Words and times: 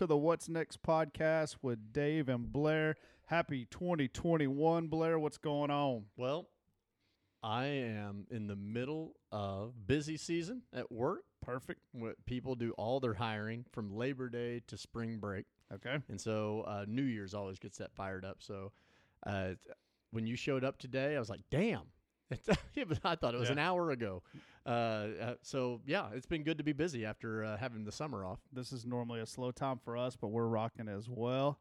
to 0.00 0.06
the 0.06 0.16
What's 0.16 0.48
Next 0.48 0.82
podcast 0.82 1.56
with 1.60 1.92
Dave 1.92 2.30
and 2.30 2.50
Blair. 2.50 2.96
Happy 3.26 3.66
2021, 3.66 4.86
Blair. 4.86 5.18
What's 5.18 5.36
going 5.36 5.70
on? 5.70 6.06
Well, 6.16 6.48
I 7.42 7.66
am 7.66 8.24
in 8.30 8.46
the 8.46 8.56
middle 8.56 9.16
of 9.30 9.86
busy 9.86 10.16
season 10.16 10.62
at 10.72 10.90
work. 10.90 11.24
Perfect. 11.42 11.80
What 11.92 12.24
people 12.24 12.54
do 12.54 12.70
all 12.78 12.98
their 12.98 13.12
hiring 13.12 13.66
from 13.72 13.94
Labor 13.94 14.30
Day 14.30 14.62
to 14.68 14.78
spring 14.78 15.18
break, 15.18 15.44
Okay. 15.70 15.98
and 16.08 16.18
so 16.18 16.64
uh, 16.66 16.86
New 16.88 17.02
Year's 17.02 17.34
always 17.34 17.58
gets 17.58 17.76
that 17.76 17.92
fired 17.92 18.24
up. 18.24 18.38
So 18.38 18.72
uh, 19.26 19.50
when 20.12 20.26
you 20.26 20.34
showed 20.34 20.64
up 20.64 20.78
today, 20.78 21.14
I 21.14 21.18
was 21.18 21.28
like, 21.28 21.42
"Damn!" 21.50 21.88
Yeah, 22.74 22.84
but 22.88 23.00
I 23.04 23.14
thought 23.16 23.34
it 23.34 23.38
was 23.40 23.48
Yeah. 23.48 23.54
an 23.54 23.58
hour 23.58 23.90
ago. 23.90 24.22
Uh, 24.64 24.68
uh, 24.68 25.34
so 25.42 25.80
yeah, 25.86 26.08
it's 26.14 26.26
been 26.26 26.42
good 26.42 26.58
to 26.58 26.64
be 26.64 26.72
busy 26.72 27.04
after 27.04 27.44
uh, 27.44 27.56
having 27.56 27.84
the 27.84 27.92
summer 27.92 28.24
off. 28.24 28.40
This 28.52 28.72
is 28.72 28.86
normally 28.86 29.20
a 29.20 29.26
slow 29.26 29.50
time 29.50 29.78
for 29.84 29.96
us, 29.96 30.16
but 30.16 30.28
we're 30.28 30.46
rocking 30.46 30.88
as 30.88 31.08
well. 31.08 31.58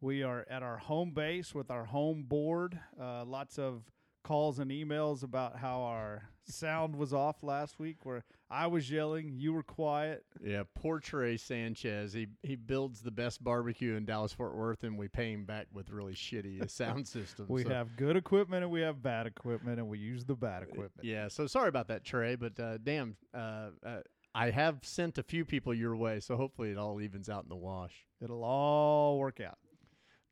We 0.00 0.22
are 0.22 0.44
at 0.50 0.62
our 0.62 0.76
home 0.78 1.12
base 1.12 1.54
with 1.54 1.70
our 1.70 1.84
home 1.84 2.24
board. 2.24 2.78
Uh, 3.00 3.24
lots 3.24 3.58
of 3.58 3.82
calls 4.26 4.58
and 4.58 4.70
emails 4.72 5.22
about 5.22 5.56
how 5.56 5.82
our 5.82 6.28
sound 6.48 6.96
was 6.96 7.12
off 7.12 7.42
last 7.42 7.78
week, 7.78 7.98
where 8.04 8.24
I 8.50 8.66
was 8.66 8.90
yelling, 8.90 9.30
you 9.32 9.52
were 9.52 9.62
quiet. 9.62 10.24
Yeah, 10.42 10.64
poor 10.74 10.98
Trey 10.98 11.36
Sanchez. 11.36 12.12
He 12.12 12.26
he 12.42 12.56
builds 12.56 13.00
the 13.02 13.10
best 13.12 13.42
barbecue 13.42 13.94
in 13.94 14.04
Dallas 14.04 14.32
Fort 14.32 14.56
Worth, 14.56 14.82
and 14.82 14.98
we 14.98 15.06
pay 15.08 15.32
him 15.32 15.44
back 15.44 15.66
with 15.72 15.90
really 15.90 16.14
shitty 16.14 16.68
sound 16.70 17.06
systems. 17.06 17.48
We 17.48 17.62
So- 17.62 17.68
have 17.70 17.96
good 17.96 18.16
equipment 18.16 18.64
and 18.64 18.72
we 18.72 18.80
have 18.80 19.00
bad 19.02 19.26
equipment, 19.26 19.78
and 19.78 19.88
we 19.88 19.98
use 19.98 20.24
the 20.24 20.34
bad 20.34 20.62
equipment. 20.64 21.04
Yeah, 21.04 21.28
so 21.28 21.46
sorry 21.46 21.68
about 21.68 21.86
that, 21.88 22.04
Trey, 22.04 22.34
but 22.34 22.58
uh, 22.58 22.78
damn, 22.78 23.16
uh, 23.32 23.70
uh, 23.84 24.00
I 24.34 24.50
have 24.50 24.80
sent 24.82 25.18
a 25.18 25.22
few 25.22 25.44
people 25.44 25.72
your 25.72 25.96
way, 25.96 26.20
so 26.20 26.36
hopefully 26.36 26.70
it 26.70 26.76
all 26.78 27.00
evens 27.00 27.28
out 27.28 27.44
in 27.44 27.48
the 27.48 27.56
wash. 27.56 28.04
It'll 28.20 28.44
all 28.44 29.18
work 29.18 29.40
out. 29.40 29.58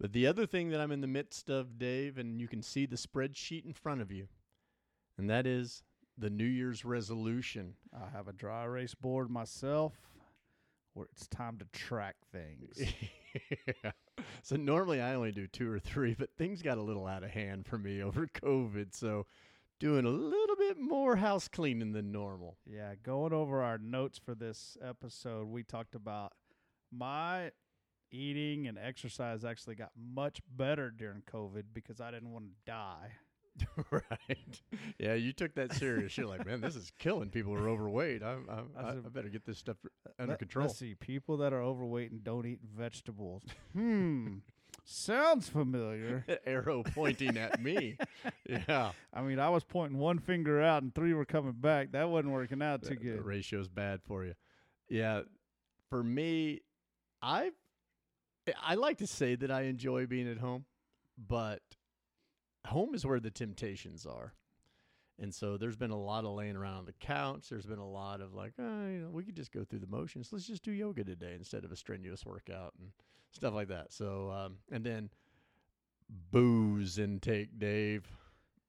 But 0.05 0.13
the 0.13 0.27
other 0.27 0.45
thing 0.45 0.69
that 0.69 0.83
I'm 0.83 0.93
in 0.93 1.01
the 1.01 1.07
midst 1.07 1.49
of, 1.49 1.79
Dave, 1.79 2.19
and 2.19 2.39
you 2.39 2.47
can 2.47 2.61
see 2.61 2.85
the 2.85 2.95
spreadsheet 2.95 3.65
in 3.65 3.73
front 3.73 4.03
of 4.03 4.13
you, 4.13 4.29
and 5.17 5.31
that 5.31 5.47
is 5.47 5.83
the 6.19 6.29
New 6.29 6.45
Year's 6.45 6.85
resolution. 6.85 7.73
I 7.91 8.15
have 8.15 8.29
a 8.29 8.35
dry 8.35 8.65
erase 8.65 8.95
board 8.95 9.31
myself 9.31 9.95
where 10.93 11.07
it's 11.11 11.27
time 11.29 11.57
to 11.57 11.65
track 11.73 12.17
things. 12.31 12.79
yeah. 13.83 13.93
So 14.43 14.57
normally 14.57 15.01
I 15.01 15.15
only 15.15 15.33
do 15.33 15.47
two 15.47 15.73
or 15.73 15.79
three, 15.79 16.15
but 16.15 16.37
things 16.37 16.61
got 16.61 16.77
a 16.77 16.83
little 16.83 17.07
out 17.07 17.25
of 17.25 17.31
hand 17.31 17.65
for 17.65 17.79
me 17.79 18.03
over 18.03 18.27
COVID, 18.45 18.95
so 18.95 19.25
doing 19.81 20.05
a 20.05 20.11
little 20.11 20.57
bit 20.57 20.79
more 20.79 21.17
house 21.17 21.49
cleaning 21.49 21.93
than 21.93 22.13
normal. 22.13 22.59
yeah, 22.71 22.93
going 23.03 23.33
over 23.33 23.63
our 23.63 23.79
notes 23.79 24.19
for 24.19 24.35
this 24.35 24.77
episode, 24.87 25.49
we 25.49 25.63
talked 25.63 25.95
about 25.95 26.35
my 26.93 27.53
eating 28.15 28.67
and 28.69 28.79
exercise 28.79 29.45
actually 29.45 29.75
got 29.75 29.91
much 30.15 30.41
better 30.57 30.91
during 30.91 31.23
COVID 31.23 31.65
because 31.73 32.01
I 32.01 32.11
didn't 32.11 32.33
want 32.33 32.45
to 32.47 32.71
die. 32.71 33.11
right. 33.91 34.61
Yeah, 34.99 35.15
you 35.15 35.33
took 35.33 35.55
that 35.55 35.73
serious. 35.75 36.17
You're 36.19 36.27
like, 36.27 36.45
man, 36.45 36.61
this 36.61 36.75
is 36.77 36.91
killing 36.99 37.29
people 37.31 37.55
who 37.57 37.63
are 37.65 37.69
overweight. 37.69 38.23
I, 38.23 38.37
I, 38.51 38.83
I, 38.83 38.89
I 38.91 38.95
better 39.13 39.29
get 39.29 39.45
this 39.47 39.59
stuff 39.59 39.77
under 40.19 40.33
Let- 40.33 40.39
control. 40.41 40.67
Let's 40.67 40.79
see, 40.79 40.95
people 40.95 41.37
that 41.39 41.53
are 41.53 41.63
overweight 41.63 42.11
and 42.11 42.25
don't 42.25 42.47
eat 42.47 42.61
vegetables. 42.77 43.43
Hmm, 43.73 44.39
sounds 44.85 45.49
familiar. 45.49 46.25
Arrow 46.47 46.83
pointing 46.83 47.37
at 47.37 47.63
me. 47.63 47.97
Yeah. 48.49 48.91
I 49.13 49.23
mean, 49.23 49.39
I 49.39 49.49
was 49.51 49.63
pointing 49.65 49.99
one 49.99 50.19
finger 50.19 50.61
out 50.61 50.83
and 50.83 50.93
three 50.95 51.15
were 51.15 51.25
coming 51.25 51.53
back. 51.53 51.93
That 51.93 52.09
wasn't 52.09 52.33
working 52.33 52.61
out 52.63 52.83
too 52.83 52.91
The- 52.91 52.97
good. 52.97 53.19
The 53.19 53.23
ratio's 53.23 53.69
bad 53.69 54.01
for 54.07 54.25
you. 54.25 54.35
Yeah. 54.89 55.23
For 55.91 56.03
me, 56.03 56.61
I 57.23 57.51
I 58.63 58.75
like 58.75 58.99
to 58.99 59.07
say 59.07 59.35
that 59.37 59.51
I 59.51 59.63
enjoy 59.63 60.07
being 60.07 60.29
at 60.29 60.39
home, 60.39 60.65
but 61.17 61.63
home 62.67 62.95
is 62.95 63.07
where 63.07 63.21
the 63.21 63.31
temptations 63.31 64.07
are. 64.07 64.35
And 65.21 65.33
so 65.33 65.57
there's 65.57 65.77
been 65.77 65.93
a 65.93 65.99
lot 65.99 66.25
of 66.25 66.33
laying 66.33 66.57
around 66.57 66.79
on 66.79 66.85
the 66.87 66.93
couch. 66.93 67.49
There's 67.49 67.67
been 67.67 67.79
a 67.79 67.89
lot 67.89 68.21
of 68.21 68.35
like, 68.35 68.55
oh, 68.59 68.87
you 68.89 68.99
know, 68.99 69.11
we 69.11 69.23
could 69.23 69.37
just 69.37 69.53
go 69.53 69.65
through 69.65 69.79
the 69.79 69.87
motions. 69.87 70.31
Let's 70.33 70.47
just 70.47 70.65
do 70.65 70.73
yoga 70.73 71.05
today 71.05 71.35
instead 71.37 71.65
of 71.65 71.71
a 71.71 71.77
strenuous 71.77 72.27
workout 72.27 72.75
and 72.81 72.91
stuff 73.31 73.55
like 73.55 73.69
that. 73.69 73.93
So, 73.93 74.31
um, 74.31 74.57
and 74.73 74.85
then 74.85 75.11
booze 76.31 76.99
intake, 76.99 77.59
Dave. 77.59 78.11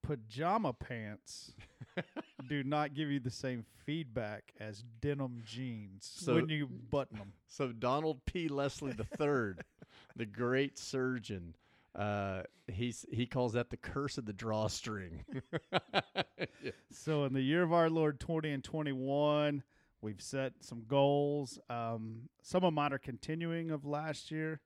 Pajama 0.03 0.72
pants 0.72 1.53
do 2.50 2.63
not 2.63 2.94
give 2.94 3.09
you 3.09 3.19
the 3.19 3.29
same 3.31 3.63
feedback 3.85 4.53
as 4.59 4.84
denim 5.01 5.41
jeans 5.46 6.09
So- 6.16 6.35
when 6.35 6.50
you 6.50 6.68
button 6.68 7.18
them. 7.19 7.34
So 7.47 7.72
Donald 7.72 8.25
P. 8.25 8.47
Leslie 8.50 8.91
III, 8.91 9.53
the 10.16 10.25
great 10.25 10.78
surgeon, 10.78 11.56
uh, 11.95 12.44
he's 12.68 13.06
he 13.09 13.25
calls 13.25 13.53
that 13.53 13.69
the 13.69 13.78
curse 13.78 14.18
of 14.18 14.25
the 14.25 14.34
drawstring. 14.34 15.24
Yeah. 15.31 16.01
So 16.91 17.24
in 17.25 17.34
the 17.34 17.41
year 17.41 17.62
of 17.63 17.72
our 17.72 17.90
Lord 17.90 18.19
20 18.19 18.51
and 18.51 18.63
21, 18.63 19.63
we've 20.01 20.22
set 20.22 20.53
some 20.62 20.84
goals. 20.88 21.59
Um, 21.69 22.29
some 22.41 22.63
of 22.63 22.74
mine 22.74 22.91
are 22.94 22.97
continuing 22.97 23.69
of 23.72 23.85
last 23.85 24.31
year, 24.31 24.59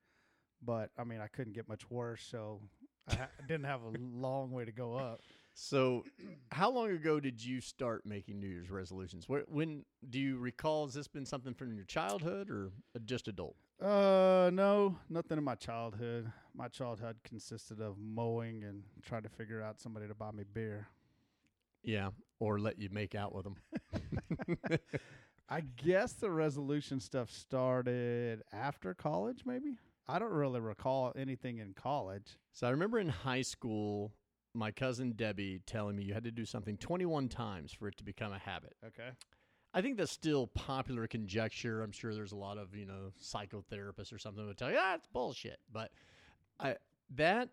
but 0.63 0.89
I 0.97 1.03
mean, 1.03 1.19
I 1.21 1.27
couldn't 1.27 1.53
get 1.53 1.67
much 1.67 1.89
worse, 1.89 2.23
so 2.23 2.61
I 3.07 3.15
ha- 3.15 3.27
didn't 3.47 3.65
have 3.65 3.81
a 3.83 3.91
long 3.99 4.51
way 4.51 4.65
to 4.65 4.71
go 4.71 4.95
up. 4.95 5.21
So, 5.61 6.05
how 6.53 6.71
long 6.71 6.89
ago 6.91 7.19
did 7.19 7.43
you 7.43 7.59
start 7.59 8.05
making 8.05 8.39
New 8.39 8.47
Year's 8.47 8.71
resolutions? 8.71 9.27
Where, 9.27 9.43
when 9.49 9.83
do 10.09 10.17
you 10.17 10.37
recall? 10.37 10.85
Has 10.85 10.93
this 10.93 11.09
been 11.09 11.25
something 11.25 11.53
from 11.53 11.75
your 11.75 11.83
childhood 11.83 12.49
or 12.49 12.71
just 13.03 13.27
adult? 13.27 13.57
Uh, 13.81 14.49
no, 14.53 14.97
nothing 15.09 15.37
in 15.37 15.43
my 15.43 15.55
childhood. 15.55 16.31
My 16.55 16.69
childhood 16.69 17.17
consisted 17.25 17.81
of 17.81 17.97
mowing 17.97 18.63
and 18.63 18.83
trying 19.03 19.23
to 19.23 19.29
figure 19.29 19.61
out 19.61 19.81
somebody 19.81 20.07
to 20.07 20.15
buy 20.15 20.31
me 20.31 20.45
beer. 20.51 20.87
Yeah, 21.83 22.11
or 22.39 22.59
let 22.59 22.79
you 22.79 22.87
make 22.89 23.13
out 23.13 23.35
with 23.35 23.43
them. 23.43 24.79
I 25.49 25.59
guess 25.59 26.13
the 26.13 26.31
resolution 26.31 27.01
stuff 27.01 27.29
started 27.29 28.43
after 28.53 28.93
college, 28.93 29.41
maybe. 29.45 29.75
I 30.07 30.19
don't 30.19 30.31
really 30.31 30.61
recall 30.61 31.11
anything 31.17 31.57
in 31.57 31.73
college. 31.73 32.37
So 32.53 32.65
I 32.65 32.69
remember 32.69 32.97
in 32.97 33.09
high 33.09 33.41
school, 33.41 34.13
my 34.53 34.71
cousin 34.71 35.13
Debbie 35.13 35.61
telling 35.65 35.95
me 35.95 36.03
you 36.03 36.13
had 36.13 36.23
to 36.23 36.31
do 36.31 36.45
something 36.45 36.77
21 36.77 37.29
times 37.29 37.71
for 37.71 37.87
it 37.87 37.97
to 37.97 38.03
become 38.03 38.33
a 38.33 38.39
habit. 38.39 38.75
Okay. 38.85 39.09
I 39.73 39.81
think 39.81 39.97
that's 39.97 40.11
still 40.11 40.47
popular 40.47 41.05
conjecture. 41.07 41.83
I'm 41.83 41.91
sure 41.91 42.13
there's 42.13 42.31
a 42.31 42.37
lot 42.37 42.57
of 42.57 42.75
you 42.75 42.85
know 42.85 43.11
psychotherapists 43.21 44.11
or 44.11 44.17
something 44.17 44.45
would 44.45 44.57
tell 44.57 44.71
you 44.71 44.77
ah, 44.79 44.95
it's 44.95 45.07
bullshit. 45.07 45.59
But 45.71 45.91
I 46.59 46.77
that 47.15 47.49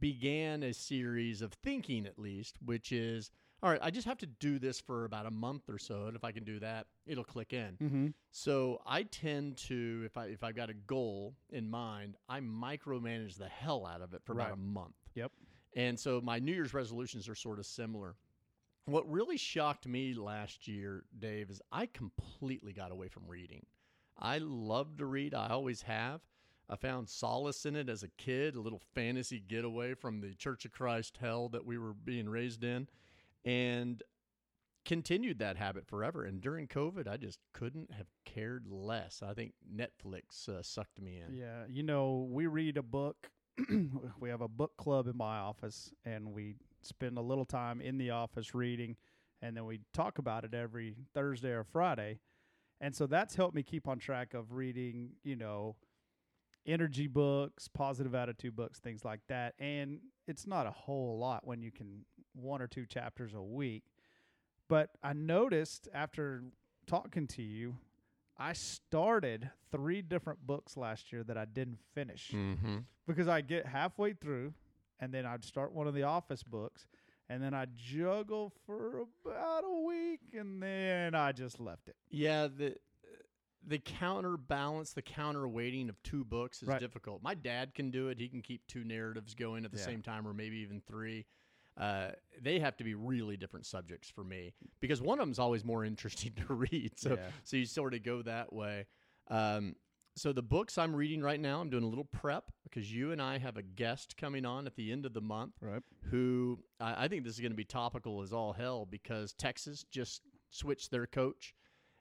began 0.00 0.62
a 0.62 0.72
series 0.72 1.42
of 1.42 1.52
thinking, 1.52 2.06
at 2.06 2.18
least, 2.18 2.56
which 2.64 2.90
is 2.90 3.30
all 3.62 3.70
right. 3.70 3.80
I 3.82 3.90
just 3.90 4.06
have 4.06 4.18
to 4.18 4.26
do 4.26 4.58
this 4.58 4.80
for 4.80 5.04
about 5.04 5.26
a 5.26 5.30
month 5.30 5.68
or 5.68 5.78
so, 5.78 6.06
and 6.06 6.16
if 6.16 6.24
I 6.24 6.32
can 6.32 6.44
do 6.44 6.58
that, 6.60 6.86
it'll 7.06 7.24
click 7.24 7.52
in. 7.52 7.76
Mm-hmm. 7.82 8.06
So 8.30 8.80
I 8.86 9.02
tend 9.02 9.56
to, 9.68 10.02
if 10.06 10.16
I 10.16 10.26
if 10.26 10.42
I've 10.42 10.54
got 10.56 10.70
a 10.70 10.74
goal 10.74 11.34
in 11.50 11.68
mind, 11.68 12.16
I 12.28 12.40
micromanage 12.40 13.36
the 13.36 13.48
hell 13.48 13.84
out 13.84 14.00
of 14.00 14.14
it 14.14 14.22
for 14.24 14.32
Right. 14.34 14.46
about 14.46 14.56
a 14.56 14.60
month. 14.60 14.94
Yep. 15.14 15.32
And 15.78 15.98
so 15.98 16.20
my 16.20 16.40
New 16.40 16.52
Year's 16.52 16.74
resolutions 16.74 17.28
are 17.28 17.36
sort 17.36 17.60
of 17.60 17.64
similar. 17.64 18.16
What 18.86 19.08
really 19.08 19.36
shocked 19.36 19.86
me 19.86 20.12
last 20.12 20.66
year, 20.66 21.04
Dave, 21.16 21.50
is 21.50 21.62
I 21.70 21.86
completely 21.86 22.72
got 22.72 22.90
away 22.90 23.06
from 23.06 23.28
reading. 23.28 23.64
I 24.18 24.38
love 24.38 24.96
to 24.96 25.06
read, 25.06 25.34
I 25.34 25.50
always 25.50 25.82
have. 25.82 26.20
I 26.68 26.74
found 26.74 27.08
solace 27.08 27.64
in 27.64 27.76
it 27.76 27.88
as 27.88 28.02
a 28.02 28.08
kid, 28.18 28.56
a 28.56 28.60
little 28.60 28.82
fantasy 28.92 29.38
getaway 29.38 29.94
from 29.94 30.20
the 30.20 30.34
Church 30.34 30.64
of 30.64 30.72
Christ 30.72 31.18
hell 31.20 31.48
that 31.50 31.64
we 31.64 31.78
were 31.78 31.94
being 31.94 32.28
raised 32.28 32.64
in, 32.64 32.88
and 33.44 34.02
continued 34.84 35.38
that 35.38 35.56
habit 35.56 35.86
forever. 35.86 36.24
And 36.24 36.40
during 36.40 36.66
COVID, 36.66 37.06
I 37.06 37.18
just 37.18 37.38
couldn't 37.52 37.92
have 37.92 38.08
cared 38.24 38.66
less. 38.68 39.22
I 39.22 39.32
think 39.32 39.52
Netflix 39.72 40.48
uh, 40.48 40.60
sucked 40.60 41.00
me 41.00 41.22
in. 41.24 41.36
Yeah, 41.36 41.66
you 41.68 41.84
know, 41.84 42.26
we 42.28 42.48
read 42.48 42.76
a 42.76 42.82
book. 42.82 43.30
we 44.20 44.28
have 44.28 44.40
a 44.40 44.48
book 44.48 44.76
club 44.76 45.06
in 45.06 45.16
my 45.16 45.38
office, 45.38 45.92
and 46.04 46.32
we 46.32 46.54
spend 46.82 47.18
a 47.18 47.22
little 47.22 47.44
time 47.44 47.80
in 47.80 47.98
the 47.98 48.10
office 48.10 48.54
reading, 48.54 48.96
and 49.42 49.56
then 49.56 49.64
we 49.64 49.80
talk 49.92 50.18
about 50.18 50.44
it 50.44 50.54
every 50.54 50.96
Thursday 51.14 51.50
or 51.50 51.64
Friday. 51.64 52.20
And 52.80 52.94
so 52.94 53.06
that's 53.06 53.34
helped 53.34 53.54
me 53.54 53.62
keep 53.62 53.88
on 53.88 53.98
track 53.98 54.34
of 54.34 54.52
reading, 54.52 55.10
you 55.24 55.34
know, 55.34 55.76
energy 56.66 57.06
books, 57.06 57.66
positive 57.66 58.14
attitude 58.14 58.54
books, 58.54 58.78
things 58.78 59.04
like 59.04 59.20
that. 59.28 59.54
And 59.58 60.00
it's 60.26 60.46
not 60.46 60.66
a 60.66 60.70
whole 60.70 61.18
lot 61.18 61.46
when 61.46 61.62
you 61.62 61.72
can 61.72 62.04
one 62.34 62.62
or 62.62 62.66
two 62.68 62.86
chapters 62.86 63.34
a 63.34 63.42
week. 63.42 63.84
But 64.68 64.90
I 65.02 65.14
noticed 65.14 65.88
after 65.92 66.44
talking 66.86 67.26
to 67.28 67.42
you, 67.42 67.76
I 68.38 68.52
started 68.52 69.50
three 69.72 70.00
different 70.02 70.46
books 70.46 70.76
last 70.76 71.12
year 71.12 71.24
that 71.24 71.36
I 71.36 71.44
didn't 71.44 71.78
finish 71.94 72.30
Mm-hmm. 72.32 72.78
because 73.06 73.28
I 73.28 73.40
get 73.40 73.66
halfway 73.66 74.12
through 74.12 74.54
and 75.00 75.12
then 75.12 75.26
I'd 75.26 75.44
start 75.44 75.72
one 75.72 75.86
of 75.88 75.94
the 75.94 76.04
office 76.04 76.42
books 76.42 76.86
and 77.28 77.42
then 77.42 77.52
I'd 77.54 77.76
juggle 77.76 78.52
for 78.64 79.00
about 79.24 79.64
a 79.64 79.80
week 79.86 80.20
and 80.38 80.62
then 80.62 81.14
I 81.14 81.32
just 81.32 81.58
left 81.60 81.88
it. 81.88 81.96
Yeah, 82.10 82.46
the 82.46 82.76
the 83.66 83.78
counterbalance, 83.80 84.92
the 84.92 85.02
counterweighting 85.02 85.88
of 85.90 86.00
two 86.04 86.24
books 86.24 86.62
is 86.62 86.68
Right. 86.68 86.80
difficult. 86.80 87.22
My 87.22 87.34
dad 87.34 87.74
can 87.74 87.90
do 87.90 88.08
it. 88.08 88.18
He 88.18 88.28
can 88.28 88.40
keep 88.40 88.66
two 88.66 88.84
narratives 88.84 89.34
going 89.34 89.64
at 89.64 89.72
the 89.72 89.78
Yeah. 89.78 89.84
same 89.84 90.00
time, 90.00 90.26
or 90.26 90.32
maybe 90.32 90.58
even 90.58 90.80
three. 90.80 91.26
Uh, 91.78 92.10
they 92.42 92.58
have 92.58 92.76
to 92.76 92.84
be 92.84 92.94
really 92.94 93.36
different 93.36 93.64
subjects 93.64 94.10
for 94.10 94.24
me 94.24 94.52
because 94.80 95.00
one 95.00 95.20
of 95.20 95.26
them's 95.26 95.38
always 95.38 95.64
more 95.64 95.84
interesting 95.92 96.32
to 96.46 96.54
read. 96.54 96.92
So, 96.96 97.14
Yeah. 97.14 97.28
so 97.44 97.56
you 97.56 97.66
sort 97.66 97.94
of 97.94 98.02
go 98.02 98.22
that 98.22 98.52
way. 98.52 98.86
Um, 99.28 99.76
so 100.16 100.32
the 100.32 100.42
books 100.42 100.76
I'm 100.78 100.96
reading 100.96 101.20
right 101.22 101.38
now, 101.38 101.60
I'm 101.60 101.70
doing 101.70 101.84
a 101.84 101.88
little 101.88 102.02
prep 102.04 102.50
because 102.64 102.92
you 102.92 103.12
and 103.12 103.22
I 103.22 103.38
have 103.38 103.56
a 103.56 103.62
guest 103.62 104.16
coming 104.16 104.44
on 104.44 104.66
at 104.66 104.74
the 104.74 104.90
end 104.90 105.06
of 105.06 105.12
the 105.14 105.20
month 105.20 105.52
Right. 105.60 105.82
who 106.10 106.58
I 106.80 107.04
I 107.04 107.08
think 107.08 107.22
this 107.22 107.34
is 107.34 107.40
going 107.40 107.52
to 107.52 107.56
be 107.56 107.64
topical 107.64 108.22
as 108.22 108.32
all 108.32 108.52
hell 108.52 108.84
because 108.84 109.32
Texas 109.34 109.84
just 109.88 110.22
switched 110.50 110.90
their 110.90 111.06
coach. 111.06 111.54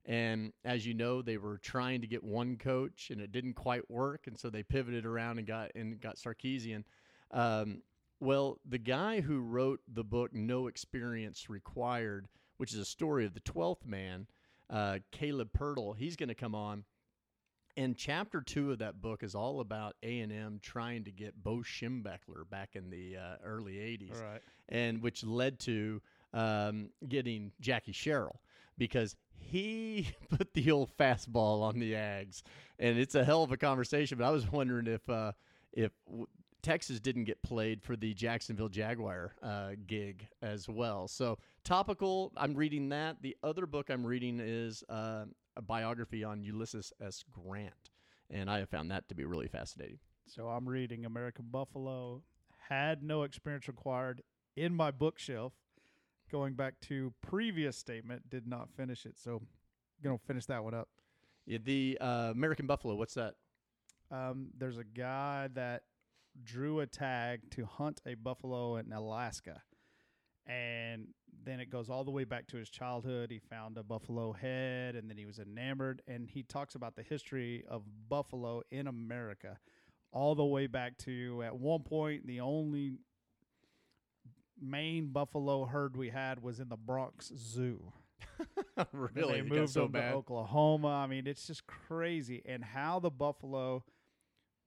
And 0.05 0.53
as 0.65 0.87
you 0.87 0.93
know, 0.95 1.21
they 1.21 1.37
were 1.37 1.57
trying 1.59 2.01
to 2.01 2.07
get 2.07 2.23
one 2.23 2.55
coach 2.57 3.09
and 3.11 3.19
it 3.21 3.31
didn't 3.31 3.53
quite 3.53 3.91
work. 3.91 4.25
And 4.25 4.39
so 4.39 4.49
they 4.49 4.63
pivoted 4.63 5.05
around 5.05 5.37
and 5.37 5.45
got 5.45 5.71
and 5.75 5.99
got 6.01 6.15
Sarkisian. 6.15 6.85
Um, 7.29 7.81
well, 8.19 8.59
the 8.67 8.77
guy 8.77 9.21
who 9.21 9.39
wrote 9.39 9.79
the 9.87 10.03
book 10.03 10.33
No 10.33 10.67
Experience 10.67 11.49
Required, 11.49 12.27
which 12.57 12.73
is 12.73 12.79
a 12.79 12.85
story 12.85 13.25
of 13.25 13.33
the 13.33 13.39
12th 13.41 13.85
man, 13.85 14.27
uh, 14.69 14.99
Caleb 15.11 15.49
Pirtle, 15.57 15.95
he's 15.95 16.15
going 16.15 16.29
to 16.29 16.35
come 16.35 16.55
on. 16.55 16.83
And 17.75 17.95
chapter 17.95 18.41
two 18.41 18.71
of 18.71 18.79
that 18.79 19.01
book 19.01 19.21
is 19.21 19.35
all 19.35 19.59
about 19.59 19.95
A 20.01 20.19
and 20.21 20.31
M 20.31 20.59
trying 20.63 21.03
to 21.03 21.11
get 21.11 21.43
Bo 21.43 21.57
Schembechler 21.57 22.49
back 22.49 22.71
in 22.75 22.89
the 22.89 23.17
uh, 23.17 23.35
early 23.43 23.73
'80s, 23.73 24.15
All 24.15 24.27
right. 24.31 24.41
and 24.67 25.03
which 25.03 25.23
led 25.23 25.59
to 25.59 26.01
um, 26.33 26.89
getting 27.07 27.51
Jackie 27.61 27.91
Sherrill 27.91 28.41
because 28.79 29.15
he 29.37 30.07
put 30.35 30.55
the 30.55 30.71
old 30.71 30.89
fastball 30.97 31.61
on 31.61 31.77
the 31.77 31.93
Ags, 31.93 32.41
and 32.79 32.97
it's 32.97 33.13
a 33.13 33.23
hell 33.23 33.43
of 33.43 33.51
a 33.51 33.57
conversation. 33.57 34.17
But 34.17 34.25
I 34.25 34.31
was 34.31 34.51
wondering 34.51 34.87
if 34.87 35.07
uh, 35.07 35.33
if 35.71 35.91
Texas 36.67 36.99
didn't 36.99 37.23
get 37.23 37.41
played 37.43 37.81
for 37.81 37.95
the 37.95 38.13
Jacksonville 38.13 38.67
Jaguar 38.67 39.31
uh, 39.41 39.69
gig 39.87 40.27
as 40.41 40.67
well. 40.67 41.07
So 41.07 41.37
topical. 41.63 42.33
I'm 42.35 42.55
reading 42.55 42.89
that. 42.89 43.21
The 43.21 43.37
other 43.41 43.65
book 43.65 43.89
I'm 43.89 44.05
reading 44.05 44.41
is 44.43 44.83
uh, 44.89 45.23
a 45.55 45.61
biography 45.61 46.25
on 46.25 46.43
Ulysses 46.43 46.91
S. 47.01 47.23
Grant, 47.31 47.91
and 48.29 48.51
I 48.51 48.59
have 48.59 48.67
found 48.67 48.91
that 48.91 49.07
to 49.07 49.15
be 49.15 49.23
really 49.23 49.47
fascinating. 49.47 49.99
So 50.25 50.49
I'm 50.49 50.67
reading 50.67 51.05
American 51.05 51.45
Buffalo. 51.49 52.21
Had 52.67 53.01
no 53.01 53.23
experience 53.23 53.69
required 53.69 54.21
in 54.57 54.75
my 54.75 54.91
bookshelf. 54.91 55.53
Going 56.29 56.55
back 56.55 56.81
to 56.81 57.13
previous 57.21 57.77
statement, 57.77 58.29
did 58.29 58.45
not 58.45 58.67
finish 58.75 59.05
it. 59.05 59.17
So 59.17 59.41
gonna 60.03 60.17
finish 60.17 60.45
that 60.47 60.61
one 60.61 60.73
up. 60.73 60.89
Yeah, 61.45 61.59
the 61.63 61.97
uh, 62.01 62.31
American 62.33 62.67
Buffalo. 62.67 62.95
What's 62.95 63.13
that? 63.13 63.35
Um, 64.11 64.49
there's 64.57 64.77
a 64.77 64.83
guy 64.83 65.47
that 65.53 65.83
drew 66.43 66.79
a 66.79 66.87
tag 66.87 67.49
to 67.51 67.65
hunt 67.65 68.01
a 68.05 68.15
buffalo 68.15 68.77
in 68.77 68.91
Alaska. 68.91 69.61
And 70.45 71.07
then 71.43 71.59
it 71.59 71.69
goes 71.69 71.89
all 71.89 72.03
the 72.03 72.11
way 72.11 72.23
back 72.23 72.47
to 72.47 72.57
his 72.57 72.69
childhood. 72.69 73.31
He 73.31 73.39
found 73.39 73.77
a 73.77 73.83
buffalo 73.83 74.33
head 74.33 74.95
and 74.95 75.09
then 75.09 75.17
he 75.17 75.25
was 75.25 75.39
enamored. 75.39 76.01
And 76.07 76.29
he 76.29 76.43
talks 76.43 76.75
about 76.75 76.95
the 76.95 77.03
history 77.03 77.65
of 77.69 77.83
buffalo 78.09 78.61
in 78.71 78.87
America, 78.87 79.57
all 80.11 80.35
the 80.35 80.45
way 80.45 80.67
back 80.67 80.97
to 80.99 81.43
at 81.45 81.57
one 81.57 81.81
point, 81.83 82.25
the 82.27 82.39
only 82.41 82.99
main 84.59 85.07
buffalo 85.07 85.65
herd 85.65 85.95
we 85.95 86.09
had 86.09 86.41
was 86.41 86.59
in 86.59 86.69
the 86.69 86.77
Bronx 86.77 87.31
Zoo. 87.35 87.93
Really? 88.91 89.41
they 89.41 89.41
moved 89.41 89.71
so 89.71 89.83
them 89.83 89.93
bad. 89.93 90.11
to 90.11 90.17
Oklahoma. 90.17 90.89
I 90.89 91.07
mean, 91.07 91.25
it's 91.25 91.47
just 91.47 91.65
crazy, 91.65 92.43
and 92.45 92.63
how 92.63 92.99
the 92.99 93.09
buffalo 93.09 93.83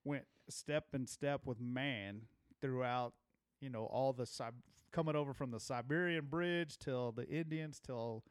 went 0.04 0.24
step 0.50 0.86
and 0.92 1.08
step 1.08 1.42
with 1.46 1.60
man 1.60 2.22
throughout. 2.60 3.12
You 3.60 3.70
know, 3.70 3.84
all 3.86 4.12
the 4.12 4.26
Sib- 4.26 4.54
coming 4.92 5.14
over 5.16 5.32
from 5.34 5.50
the 5.50 5.60
Siberian 5.60 6.26
Bridge 6.26 6.78
till 6.78 7.12
the 7.12 7.28
Indians 7.28 7.78
till 7.78 8.24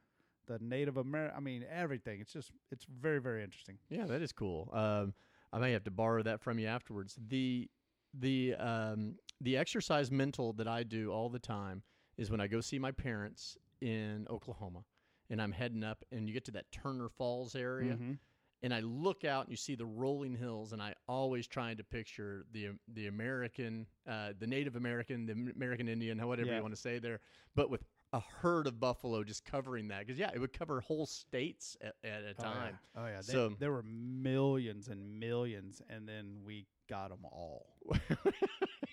the 0.48 0.58
Native 0.60 0.98
American. 0.98 1.38
I 1.38 1.40
mean, 1.40 1.64
everything. 1.72 2.20
It's 2.22 2.34
just 2.34 2.52
it's 2.72 2.86
very 2.86 3.20
very 3.22 3.44
interesting. 3.44 3.78
Yeah, 3.90 4.06
that 4.08 4.22
is 4.22 4.32
cool. 4.32 4.70
Um, 4.74 5.14
I 5.54 5.60
may 5.60 5.72
have 5.74 5.84
to 5.86 5.92
borrow 5.92 6.24
that 6.24 6.42
from 6.42 6.58
you 6.60 6.68
afterwards. 6.68 7.16
The 7.28 7.70
the 8.14 8.56
um, 8.56 9.16
the 9.42 9.56
exercise 9.58 10.10
mental 10.12 10.54
that 10.54 10.68
I 10.68 10.84
do 10.84 11.12
all 11.12 11.30
the 11.30 11.40
time 11.40 11.84
is 12.18 12.30
when 12.32 12.42
I 12.42 12.48
go 12.48 12.60
see 12.60 12.80
my 12.80 12.92
parents 12.92 13.56
in 13.82 14.26
Oklahoma, 14.30 14.84
and 15.30 15.40
I'm 15.42 15.52
heading 15.52 15.84
up, 15.84 16.04
and 16.12 16.28
you 16.28 16.34
get 16.34 16.44
to 16.46 16.52
that 16.52 16.72
Turner 16.72 17.08
Falls 17.10 17.56
area, 17.56 17.94
Mhm. 17.94 18.18
And 18.64 18.74
I 18.74 18.80
look 18.82 19.24
out 19.24 19.46
and 19.46 19.52
you 19.52 19.58
see 19.58 19.76
the 19.76 19.86
rolling 19.86 20.36
hills, 20.36 20.74
and 20.74 20.82
I 20.82 20.94
always 21.08 21.48
trying 21.48 21.78
to 21.78 21.84
picture 21.84 22.46
the 22.52 22.70
the 22.94 23.08
American, 23.08 23.86
uh, 24.08 24.34
the 24.38 24.48
Native 24.48 24.76
American, 24.76 25.26
the 25.26 25.52
American 25.56 25.88
Indian, 25.88 26.20
whatever 26.28 26.50
Yeah. 26.50 26.58
you 26.58 26.62
want 26.62 26.74
to 26.76 26.82
say 26.82 27.00
there, 27.00 27.20
but 27.56 27.70
with 27.70 27.84
a 28.12 28.20
herd 28.42 28.66
of 28.66 28.80
buffalo 28.80 29.24
just 29.24 29.46
covering 29.46 29.88
that 29.90 30.00
because 30.00 30.18
yeah, 30.18 30.32
it 30.34 30.40
would 30.40 30.52
cover 30.52 30.82
whole 30.82 31.06
states 31.06 31.78
at, 31.80 31.94
at 32.04 32.24
a 32.24 32.30
Oh, 32.30 32.34
yeah. 32.40 32.44
time. 32.44 32.80
Oh 32.98 33.06
yeah, 33.06 33.18
they, 33.18 33.34
So- 33.34 33.56
there 33.60 33.72
were 33.72 33.84
millions 33.84 34.88
and 34.88 35.20
millions, 35.20 35.82
and 35.90 36.08
then 36.10 36.40
we 36.44 36.66
got 36.90 37.10
them 37.12 37.24
all. 37.24 37.68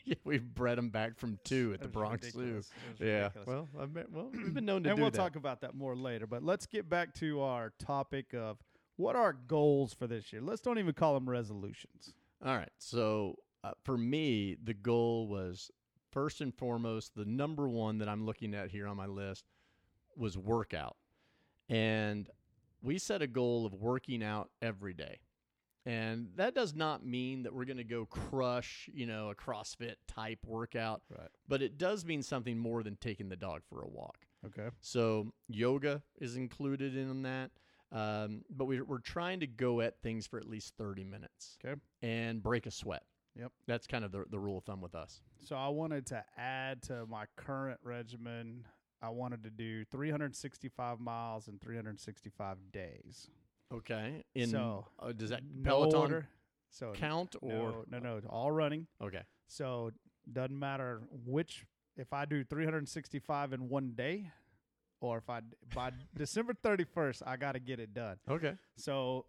yeah, 0.04 0.14
we 0.24 0.38
bred 0.38 0.76
them 0.78 0.90
back 0.90 1.16
from 1.18 1.38
two 1.44 1.72
at 1.74 1.80
the 1.80 1.88
Bronx 1.88 2.30
Zoo. 2.30 2.38
ridiculous. 2.38 2.70
It 2.70 2.90
was 2.92 3.08
Yeah. 3.08 3.22
ridiculous. 3.22 3.46
Well, 3.46 3.68
I've 3.82 3.94
been, 3.94 4.06
well, 4.12 4.30
we've 4.32 4.52
been 4.54 4.64
known 4.66 4.82
to 4.82 4.90
do 4.90 4.90
that, 4.90 4.94
and 4.96 5.00
we'll 5.02 5.10
that. 5.10 5.16
talk 5.16 5.36
about 5.36 5.62
that 5.62 5.74
more 5.74 5.96
later. 5.96 6.26
But 6.26 6.42
let's 6.42 6.66
get 6.66 6.88
back 6.88 7.14
to 7.14 7.40
our 7.40 7.72
topic 7.78 8.34
of 8.34 8.58
what 8.96 9.16
are 9.16 9.32
goals 9.32 9.92
for 9.94 10.06
this 10.06 10.32
year. 10.32 10.42
Let's 10.42 10.60
don't 10.60 10.78
even 10.78 10.94
call 10.94 11.14
them 11.14 11.28
resolutions. 11.28 12.14
All 12.44 12.56
right. 12.56 12.70
So 12.78 13.36
uh, 13.64 13.72
for 13.84 13.96
me, 13.98 14.56
the 14.62 14.74
goal 14.74 15.28
was 15.28 15.70
first 16.10 16.40
and 16.40 16.54
foremost 16.54 17.14
the 17.14 17.24
number 17.24 17.68
one 17.68 17.98
that 17.98 18.08
I'm 18.08 18.24
looking 18.24 18.54
at 18.54 18.70
here 18.70 18.86
on 18.86 18.96
my 18.96 19.06
list 19.06 19.44
was 20.16 20.38
workout, 20.38 20.96
and 21.68 22.28
we 22.82 22.98
set 22.98 23.22
a 23.22 23.26
goal 23.26 23.66
of 23.66 23.74
working 23.74 24.22
out 24.22 24.50
every 24.62 24.94
day. 24.94 25.18
And 25.84 26.30
that 26.34 26.52
does 26.54 26.74
not 26.74 27.06
mean 27.06 27.44
that 27.44 27.54
we're 27.54 27.64
going 27.64 27.76
to 27.76 27.84
go 27.84 28.06
crush, 28.06 28.90
you 28.92 29.06
know, 29.06 29.30
a 29.30 29.36
CrossFit 29.36 29.94
type 30.08 30.40
workout, 30.44 31.02
Right. 31.16 31.28
but 31.46 31.62
it 31.62 31.78
does 31.78 32.04
mean 32.04 32.22
something 32.22 32.58
more 32.58 32.82
than 32.82 32.96
taking 32.96 33.28
the 33.28 33.36
dog 33.36 33.60
for 33.68 33.82
a 33.82 33.86
walk. 33.86 34.26
Okay. 34.44 34.68
So 34.80 35.32
yoga 35.48 36.02
is 36.20 36.34
included 36.36 36.96
in 36.96 37.22
that. 37.22 37.52
Um, 37.92 38.42
but 38.50 38.64
we're, 38.66 38.84
we're 38.84 38.98
trying 38.98 39.40
to 39.40 39.46
go 39.46 39.80
at 39.80 40.00
things 40.02 40.26
for 40.26 40.38
at 40.38 40.48
least 40.48 40.74
30 40.76 41.04
minutes 41.04 41.56
Okay. 41.64 41.80
and 42.02 42.42
break 42.42 42.66
a 42.66 42.70
sweat. 42.70 43.02
Yep. 43.38 43.52
That's 43.66 43.86
kind 43.86 44.04
of 44.04 44.12
the, 44.12 44.24
the 44.30 44.38
rule 44.38 44.58
of 44.58 44.64
thumb 44.64 44.80
with 44.80 44.94
us. 44.94 45.20
So 45.44 45.56
I 45.56 45.68
wanted 45.68 46.06
to 46.06 46.24
add 46.36 46.82
to 46.84 47.06
my 47.06 47.24
current 47.36 47.78
regimen. 47.82 48.66
I 49.02 49.10
wanted 49.10 49.44
to 49.44 49.50
do 49.50 49.84
365 49.84 51.00
miles 51.00 51.46
in 51.48 51.58
365 51.58 52.56
days. 52.72 53.28
Okay. 53.72 54.24
In, 54.34 54.50
So, 54.50 54.86
uh, 54.98 55.12
does 55.12 55.30
that 55.30 55.42
No 55.54 55.70
Peloton 55.70 56.00
order. 56.00 56.28
So 56.70 56.92
count 56.94 57.36
or? 57.42 57.50
no, 57.50 57.84
no, 57.90 57.98
no, 57.98 58.20
all 58.28 58.50
running. 58.50 58.86
Okay. 59.02 59.22
So 59.48 59.92
doesn't 60.30 60.58
matter 60.58 61.02
which 61.24 61.64
if 61.96 62.12
I 62.12 62.24
do 62.24 62.42
365 62.42 63.52
in 63.52 63.68
one 63.68 63.92
day, 63.94 64.30
or 65.00 65.18
if 65.18 65.28
I 65.28 65.40
by 65.74 65.90
December 66.16 66.54
31st 66.64 67.22
I 67.26 67.36
got 67.36 67.52
to 67.52 67.60
get 67.60 67.80
it 67.80 67.94
done. 67.94 68.16
Okay. 68.28 68.54
So, 68.76 69.26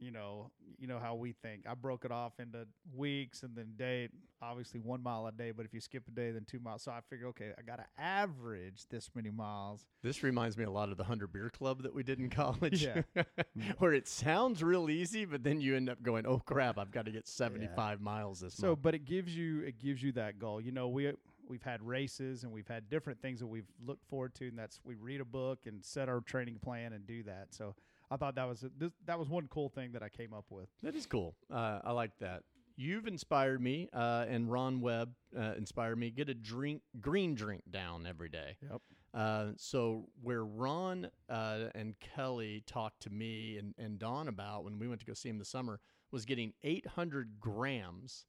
you 0.00 0.10
know, 0.10 0.50
you 0.76 0.86
know 0.88 0.98
how 0.98 1.14
we 1.14 1.32
think. 1.32 1.64
I 1.68 1.74
broke 1.74 2.04
it 2.04 2.10
off 2.10 2.32
into 2.40 2.66
weeks 2.94 3.42
and 3.44 3.56
then 3.56 3.74
day. 3.76 4.08
Obviously, 4.42 4.80
one 4.80 5.02
mile 5.02 5.26
a 5.26 5.32
day. 5.32 5.52
But 5.52 5.64
if 5.64 5.72
you 5.72 5.80
skip 5.80 6.02
a 6.08 6.10
day, 6.10 6.30
then 6.32 6.44
two 6.44 6.58
miles. 6.58 6.82
So 6.82 6.90
I 6.90 7.00
figure, 7.08 7.28
okay, 7.28 7.52
I 7.56 7.62
got 7.62 7.76
to 7.76 7.84
average 7.96 8.86
this 8.90 9.08
many 9.14 9.30
miles. 9.30 9.86
This 10.02 10.22
reminds 10.22 10.58
me 10.58 10.64
a 10.64 10.70
lot 10.70 10.90
of 10.90 10.96
the 10.96 11.04
100 11.04 11.32
Beer 11.32 11.48
Club 11.48 11.82
that 11.84 11.94
we 11.94 12.02
did 12.02 12.18
in 12.18 12.28
college. 12.28 12.84
Yeah. 12.84 13.02
Where 13.78 13.94
it 13.94 14.08
sounds 14.08 14.62
real 14.62 14.90
easy, 14.90 15.24
but 15.24 15.44
then 15.44 15.60
you 15.60 15.76
end 15.76 15.88
up 15.88 16.02
going, 16.02 16.26
oh 16.26 16.42
crap, 16.44 16.76
I've 16.76 16.90
got 16.90 17.06
to 17.06 17.12
get 17.12 17.26
75 17.28 18.00
miles 18.00 18.40
this 18.40 18.54
So, 18.54 18.66
month. 18.66 18.78
So, 18.78 18.82
but 18.82 18.94
it 18.94 19.04
gives 19.04 19.34
you 19.34 19.60
it 19.60 19.78
gives 19.78 20.02
you 20.02 20.12
that 20.12 20.38
goal. 20.38 20.60
You 20.60 20.72
know, 20.72 20.88
we 20.88 21.10
we've 21.48 21.62
had 21.62 21.82
races 21.82 22.44
and 22.44 22.52
we've 22.52 22.68
had 22.68 22.88
different 22.88 23.20
things 23.20 23.40
that 23.40 23.46
we've 23.46 23.68
looked 23.84 24.04
forward 24.06 24.34
to, 24.36 24.48
and 24.48 24.58
that's 24.58 24.80
we 24.84 24.94
read 24.94 25.20
a 25.20 25.24
book 25.24 25.60
and 25.66 25.84
set 25.84 26.08
our 26.08 26.20
training 26.20 26.58
plan 26.62 26.92
and 26.92 27.06
do 27.06 27.22
that. 27.24 27.48
So 27.50 27.74
I 28.10 28.16
thought 28.16 28.34
that 28.36 28.48
was 28.48 28.62
a, 28.62 28.70
this, 28.76 28.92
that 29.06 29.18
was 29.18 29.28
one 29.28 29.48
cool 29.48 29.68
thing 29.68 29.92
that 29.92 30.02
I 30.02 30.08
came 30.08 30.32
up 30.32 30.46
with. 30.50 30.68
That 30.82 30.94
is 30.94 31.06
cool. 31.06 31.34
Uh, 31.52 31.80
I 31.84 31.92
like 31.92 32.18
that. 32.20 32.42
You've 32.76 33.06
inspired 33.06 33.60
me, 33.60 33.88
uh, 33.92 34.26
and 34.28 34.50
Ron 34.50 34.80
Webb 34.80 35.12
uh, 35.38 35.52
inspired 35.56 35.96
me. 35.96 36.10
Get 36.10 36.28
a 36.28 36.34
drink, 36.34 36.82
green 37.00 37.34
drink 37.34 37.62
down 37.70 38.04
every 38.06 38.28
day. 38.28 38.56
Yep. 38.68 38.80
Uh, 39.14 39.46
so 39.56 40.08
where 40.22 40.44
Ron 40.44 41.08
uh, 41.30 41.58
and 41.76 41.94
Kelly 42.00 42.64
talked 42.66 43.02
to 43.02 43.10
me 43.10 43.58
and, 43.58 43.74
and 43.78 43.96
Don 43.98 44.26
about 44.26 44.64
when 44.64 44.80
we 44.80 44.88
went 44.88 45.00
to 45.00 45.06
go 45.06 45.14
see 45.14 45.28
him 45.28 45.38
this 45.38 45.48
summer 45.48 45.78
was 46.10 46.24
getting 46.24 46.52
800 46.64 47.38
grams 47.38 48.26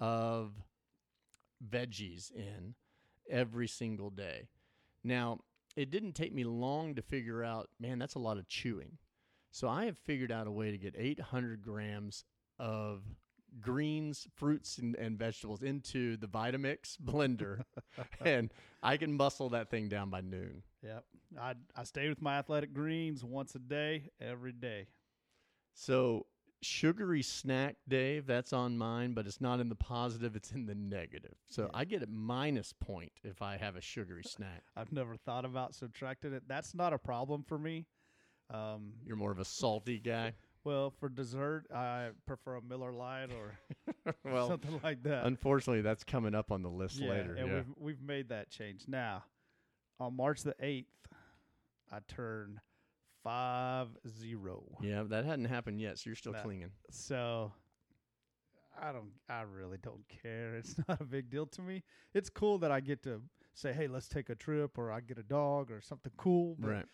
of 0.00 0.54
veggies 1.68 2.30
in 2.30 2.74
every 3.30 3.68
single 3.68 4.10
day. 4.10 4.48
Now, 5.04 5.40
it 5.76 5.90
didn't 5.90 6.12
take 6.12 6.34
me 6.34 6.44
long 6.44 6.94
to 6.94 7.02
figure 7.02 7.42
out, 7.42 7.70
man, 7.80 7.98
that's 7.98 8.14
a 8.14 8.20
lot 8.20 8.38
of 8.38 8.48
chewing. 8.48 8.98
So 9.50 9.68
I 9.68 9.84
have 9.84 9.98
figured 9.98 10.32
out 10.32 10.46
a 10.46 10.50
way 10.50 10.70
to 10.70 10.78
get 10.78 10.94
800 10.96 11.62
grams 11.62 12.24
of 12.58 13.02
greens, 13.60 14.26
fruits, 14.34 14.78
and, 14.78 14.94
and 14.96 15.18
vegetables 15.18 15.62
into 15.62 16.16
the 16.16 16.26
Vitamix 16.26 16.96
blender, 17.04 17.62
and 18.24 18.52
I 18.82 18.96
can 18.96 19.12
muscle 19.12 19.50
that 19.50 19.70
thing 19.70 19.88
down 19.88 20.10
by 20.10 20.22
noon. 20.22 20.62
Yep. 20.82 21.04
I 21.38 21.54
I 21.76 21.84
stay 21.84 22.08
with 22.08 22.22
my 22.22 22.38
athletic 22.38 22.72
greens 22.72 23.24
once 23.24 23.54
a 23.54 23.58
day, 23.58 24.10
every 24.20 24.52
day. 24.52 24.88
So 25.74 26.26
sugary 26.62 27.22
snack, 27.22 27.76
Dave, 27.88 28.26
that's 28.26 28.52
on 28.52 28.78
mine, 28.78 29.12
but 29.14 29.26
it's 29.26 29.40
not 29.40 29.60
in 29.60 29.68
the 29.68 29.74
positive; 29.74 30.36
it's 30.36 30.52
in 30.52 30.66
the 30.66 30.74
negative. 30.74 31.34
So 31.48 31.64
Yeah. 31.64 31.68
I 31.74 31.84
get 31.84 32.02
a 32.02 32.06
minus 32.06 32.72
point 32.72 33.12
if 33.24 33.42
I 33.42 33.56
have 33.56 33.76
a 33.76 33.80
sugary 33.80 34.22
snack. 34.24 34.62
I've 34.76 34.92
never 34.92 35.16
thought 35.16 35.44
about 35.44 35.74
subtracting 35.74 36.32
it. 36.32 36.44
That's 36.46 36.74
not 36.74 36.92
a 36.92 36.98
problem 36.98 37.42
for 37.42 37.58
me. 37.58 37.86
Um, 38.50 38.92
You're 39.04 39.16
more 39.16 39.32
of 39.32 39.38
a 39.38 39.44
salty 39.44 39.98
guy. 39.98 40.34
well, 40.64 40.90
for 40.90 41.08
dessert, 41.08 41.64
I 41.74 42.10
prefer 42.26 42.56
a 42.56 42.62
Miller 42.62 42.92
Lite 42.92 43.30
or 43.32 43.58
well, 44.24 44.48
something 44.48 44.78
like 44.82 45.02
that. 45.04 45.24
unfortunately, 45.26 45.82
that's 45.82 46.04
coming 46.04 46.34
up 46.34 46.52
on 46.52 46.62
the 46.62 46.68
list 46.70 46.98
yeah, 46.98 47.10
later. 47.10 47.34
and 47.34 47.48
yeah. 47.48 47.54
we've 47.54 47.74
we've 47.78 48.02
made 48.02 48.28
that 48.28 48.50
change. 48.50 48.84
Now, 48.88 49.24
on 49.98 50.16
March 50.16 50.42
the 50.42 50.54
eighth, 50.60 50.86
I 51.90 51.98
turned 52.08 52.58
five 53.22 53.88
zero. 54.08 54.64
Yeah, 54.82 55.02
that 55.04 55.24
hadn't 55.24 55.46
happened 55.46 55.80
yet, 55.80 55.98
so 55.98 56.04
you're 56.10 56.16
still 56.16 56.32
No. 56.32 56.40
clinging. 56.42 56.70
So 56.90 57.52
I 58.80 58.92
don't 58.92 59.12
I 59.28 59.42
really 59.42 59.78
don't 59.78 60.06
care. 60.08 60.54
It's 60.56 60.76
not 60.88 61.00
a 61.00 61.04
big 61.04 61.30
deal 61.30 61.46
to 61.46 61.62
me. 61.62 61.82
It's 62.14 62.30
cool 62.30 62.58
that 62.58 62.70
I 62.70 62.80
get 62.80 63.02
to 63.04 63.22
say, 63.54 63.72
"Hey, 63.72 63.86
let's 63.86 64.08
take 64.08 64.30
a 64.30 64.34
trip," 64.34 64.78
or 64.78 64.90
I 64.90 65.00
get 65.00 65.18
a 65.18 65.22
dog 65.22 65.70
or 65.70 65.80
something 65.80 66.12
cool. 66.16 66.56
But 66.58 66.68
Right. 66.70 66.86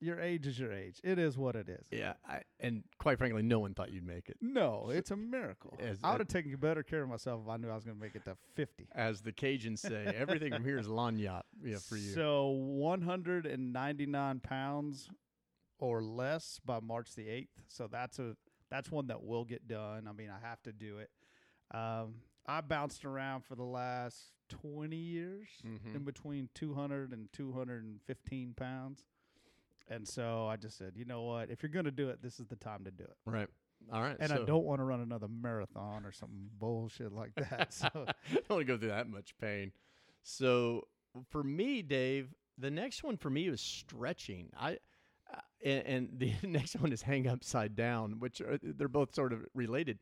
Your 0.00 0.20
age 0.20 0.46
is 0.46 0.58
your 0.58 0.72
age. 0.72 1.00
It 1.02 1.18
is 1.18 1.38
what 1.38 1.56
it 1.56 1.68
is. 1.70 1.86
Yeah, 1.90 2.14
I, 2.28 2.42
and 2.60 2.84
quite 2.98 3.16
frankly, 3.18 3.42
no 3.42 3.60
one 3.60 3.72
thought 3.72 3.90
you'd 3.92 4.06
make 4.06 4.28
it. 4.28 4.36
No, 4.42 4.90
it's 4.92 5.10
a 5.10 5.16
miracle. 5.16 5.78
As- 5.80 5.98
I 6.04 6.12
would 6.12 6.20
have 6.20 6.28
taken 6.28 6.54
better 6.56 6.82
care 6.82 7.02
of 7.02 7.08
myself 7.08 7.40
if 7.44 7.48
I 7.50 7.56
knew 7.56 7.70
I 7.70 7.74
was 7.74 7.84
going 7.84 7.96
to 7.96 8.02
make 8.02 8.14
it 8.14 8.24
to 8.26 8.36
50. 8.54 8.88
As 8.94 9.22
the 9.22 9.32
Cajuns 9.32 9.78
say, 9.78 10.04
everything 10.16 10.52
from 10.52 10.64
here 10.64 10.78
is 10.78 10.86
lagniappe. 10.86 11.42
Yeah, 11.64 11.78
for 11.78 11.96
you. 11.96 12.12
So 12.12 12.48
199 12.50 14.40
pounds 14.40 15.08
or 15.78 16.02
less 16.02 16.60
by 16.64 16.80
March 16.80 17.14
the 17.14 17.26
8th. 17.26 17.48
So 17.68 17.88
that's 17.90 18.18
a 18.18 18.36
that's 18.70 18.90
one 18.90 19.06
that 19.06 19.22
will 19.22 19.44
get 19.44 19.66
done. 19.68 20.06
I 20.08 20.12
mean, 20.12 20.28
I 20.30 20.46
have 20.46 20.62
to 20.64 20.72
do 20.72 20.98
it. 20.98 21.10
Um, 21.74 22.16
I 22.46 22.60
bounced 22.60 23.04
around 23.04 23.42
for 23.44 23.54
the 23.54 23.62
last 23.64 24.32
20 24.48 24.96
years 24.96 25.48
Mhm. 25.64 25.94
in 25.96 26.04
between 26.04 26.48
200 26.54 27.12
and 27.12 27.32
215 27.32 28.54
pounds. 28.54 29.04
And 29.88 30.06
so 30.06 30.46
I 30.46 30.56
just 30.56 30.76
said, 30.76 30.92
you 30.96 31.04
know 31.04 31.22
what? 31.22 31.50
If 31.50 31.62
you're 31.62 31.70
going 31.70 31.84
to 31.84 31.90
do 31.90 32.08
it, 32.08 32.22
this 32.22 32.40
is 32.40 32.46
the 32.46 32.56
time 32.56 32.84
to 32.84 32.90
do 32.90 33.04
it. 33.04 33.16
right. 33.26 33.48
All 33.92 34.02
right. 34.02 34.16
And 34.18 34.30
so, 34.30 34.42
I 34.42 34.44
don't 34.44 34.64
want 34.64 34.80
to 34.80 34.84
run 34.84 35.00
another 35.00 35.28
marathon 35.28 36.04
or 36.04 36.12
some 36.12 36.50
bullshit 36.58 37.12
like 37.12 37.34
that. 37.36 37.72
So 37.72 37.88
don't 37.94 38.50
want 38.50 38.60
to 38.60 38.64
go 38.64 38.76
through 38.76 38.88
that 38.88 39.08
much 39.08 39.34
pain. 39.40 39.70
So 40.22 40.88
for 41.30 41.42
me, 41.44 41.82
Dave, 41.82 42.34
the 42.58 42.70
next 42.70 43.04
one 43.04 43.16
for 43.16 43.30
me 43.30 43.48
was 43.48 43.60
stretching. 43.60 44.50
I 44.58 44.78
uh, 45.32 45.40
and, 45.64 45.86
and 45.86 46.08
the 46.18 46.32
next 46.48 46.74
one 46.80 46.92
is 46.92 47.02
hang 47.02 47.28
upside 47.28 47.76
down, 47.76 48.18
which 48.18 48.40
are, 48.40 48.58
they're 48.62 48.88
both 48.88 49.14
sort 49.14 49.32
of 49.32 49.44
related. 49.54 49.98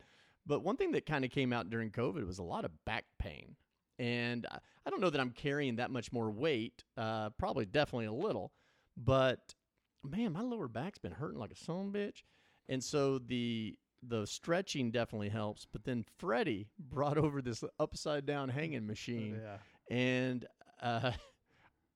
But 0.47 0.62
one 0.62 0.76
thing 0.76 0.93
that 0.93 1.07
kind 1.07 1.25
of 1.25 1.31
came 1.31 1.53
out 1.53 1.71
during 1.71 1.91
COVID 1.91 2.26
was 2.26 2.38
a 2.38 2.43
lot 2.43 2.64
of 2.64 2.85
back 2.85 3.05
pain, 3.19 3.57
and 3.99 4.47
I, 4.50 4.59
I 4.87 4.91
don't 4.91 5.00
know 5.00 5.09
that 5.11 5.21
I'm 5.21 5.31
carrying 5.31 5.76
that 5.76 5.91
much 5.91 6.12
more 6.12 6.31
weight. 6.31 6.85
Uh, 6.97 7.31
probably, 7.31 7.64
definitely 7.64 8.07
a 8.07 8.12
little, 8.12 8.53
but 8.97 9.55
man, 10.04 10.32
my 10.32 10.42
lower 10.42 10.68
back's 10.68 10.99
been 10.99 11.12
hurting 11.12 11.38
like 11.38 11.52
a 11.52 11.56
son 11.56 11.92
bitch, 11.92 12.23
and 12.68 12.82
so 12.82 13.18
the 13.18 13.76
the 14.06 14.26
stretching 14.26 14.90
definitely 14.90 15.30
helps. 15.30 15.66
But 15.70 15.84
then 15.84 16.04
Freddie 16.18 16.68
brought 16.78 17.18
over 17.18 17.40
this 17.42 17.64
upside 17.78 18.26
down 18.26 18.49
hanging 18.49 18.87
machine, 18.87 19.40
yeah. 19.42 19.96
and 19.96 20.46
uh, 20.82 21.12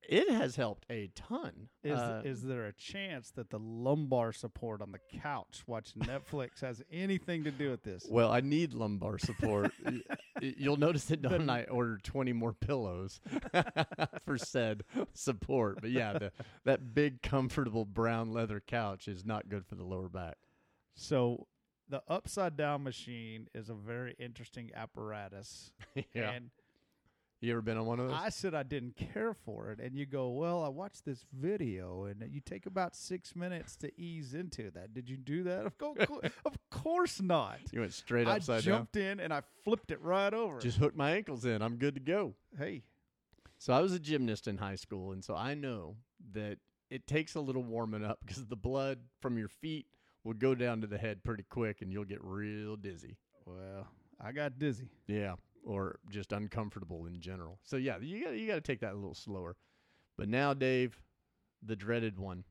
it 0.03 0.31
has 0.31 0.57
helped 0.57 0.87
a 0.91 1.11
ton. 1.15 1.69
Is 1.83 1.99
Uh, 1.99 2.23
is 2.25 2.43
there 2.43 2.67
a 2.67 2.73
chance 2.73 3.31
that 3.33 3.51
the 3.51 3.59
lumbar 3.59 4.33
support 4.33 4.81
on 4.81 4.93
the 4.93 5.01
couch 5.21 5.63
watching 5.67 6.03
Netflix 6.03 6.61
has 6.63 6.83
anything 6.91 7.45
to 7.45 7.51
do 7.51 7.71
with 7.71 7.83
this? 7.83 8.07
well, 8.11 8.31
I 8.31 8.41
need 8.41 8.73
lumbar 8.75 9.19
support. 9.19 9.73
You'll 10.41 10.77
notice 10.77 11.05
that 11.07 11.23
Don 11.23 11.35
and 11.35 11.51
I 11.51 11.65
ordered 11.65 12.05
20 12.05 12.33
more 12.33 12.53
pillows 12.53 13.21
for 14.25 14.39
said 14.39 14.85
support. 15.13 15.81
But 15.81 15.91
yeah, 15.91 16.13
the, 16.15 16.33
that 16.65 16.95
big, 16.95 17.23
comfortable 17.23 17.85
brown 17.85 18.33
leather 18.33 18.63
couch 18.65 19.09
is 19.09 19.25
not 19.25 19.49
good 19.49 19.67
for 19.67 19.75
the 19.75 19.85
lower 19.85 20.09
back. 20.09 20.37
So 20.95 21.47
the 21.89 22.03
upside 22.09 22.57
down 22.57 22.83
machine 22.85 23.49
is 23.55 23.69
a 23.69 23.75
very 23.75 24.15
interesting 24.19 24.71
apparatus. 24.75 25.73
yeah. 26.15 26.31
And 26.31 26.51
you 27.41 27.53
ever 27.53 27.63
been 27.63 27.77
on 27.79 27.87
one 27.87 28.01
of 28.01 28.09
those? 28.09 28.19
I 28.21 28.29
said 28.31 28.55
I 28.55 28.63
didn't 28.65 28.97
care 28.97 29.33
for 29.35 29.71
it. 29.71 29.79
And 29.81 29.97
you 29.97 30.07
go, 30.07 30.31
Well, 30.31 30.63
I 30.65 30.69
watched 30.69 31.05
this 31.05 31.25
video 31.33 32.05
and 32.05 32.23
you 32.31 32.41
take 32.41 32.67
about 32.67 32.97
six 32.97 33.37
minutes 33.37 33.77
to 33.77 33.91
ease 34.01 34.35
into 34.35 34.71
that. 34.73 34.93
Did 34.95 35.09
you 35.09 35.17
do 35.17 35.45
that? 35.45 35.67
Of, 35.67 35.79
co- 35.79 35.95
of 36.45 36.59
course 36.71 37.21
not. 37.23 37.59
you 37.73 37.81
went 37.81 37.93
straight 37.95 38.27
I 38.27 38.37
upside 38.37 38.65
down. 38.65 38.75
jumped 38.79 38.97
in 38.97 39.21
and 39.21 39.33
I 39.33 39.43
flipped 39.65 39.91
it 39.91 40.01
right 40.03 40.35
over. 40.35 40.59
Just 40.59 40.79
hook 40.79 40.97
my 40.97 41.13
ankles 41.13 41.45
in. 41.45 41.63
I'm 41.63 41.77
good 41.77 41.95
to 41.95 42.01
go. 42.01 42.35
hey, 42.59 42.83
So 43.59 43.73
I 43.73 43.81
was 43.81 43.93
a 43.93 43.99
gymnast 44.01 44.49
in 44.49 44.57
high 44.59 44.77
school, 44.77 45.13
and 45.13 45.25
so 45.25 45.35
I 45.37 45.55
know 45.55 45.97
that 46.33 46.59
it 46.91 47.07
takes 47.07 47.35
a 47.35 47.41
little 47.41 47.63
warming 47.63 48.05
up 48.05 48.19
because 48.25 48.47
the 48.47 48.57
blood 48.57 48.99
from 49.21 49.37
your 49.39 49.49
feet 49.49 49.87
will 50.25 50.33
go 50.35 50.55
down 50.55 50.81
to 50.81 50.87
the 50.87 50.99
head 50.99 51.23
pretty 51.23 51.45
quick, 51.49 51.83
and 51.83 51.93
you'll 51.93 52.05
get 52.05 52.23
real 52.25 52.77
dizzy. 52.77 53.17
well, 53.47 53.87
I 54.21 54.33
got 54.33 54.59
dizzy. 54.59 54.89
Yeah, 55.07 55.35
or 55.65 55.99
just 56.11 56.33
uncomfortable 56.33 57.07
in 57.07 57.21
general. 57.21 57.59
So 57.65 57.77
yeah, 57.77 57.99
you 58.01 58.25
got 58.25 58.35
you 58.35 58.47
got 58.47 58.57
to 58.57 58.61
take 58.61 58.81
that 58.81 58.93
a 58.93 58.97
little 58.97 59.15
slower. 59.15 59.57
But 60.17 60.29
now, 60.29 60.55
Dave, 60.55 61.01
the 61.63 61.77
dreaded 61.77 62.19
one. 62.19 62.45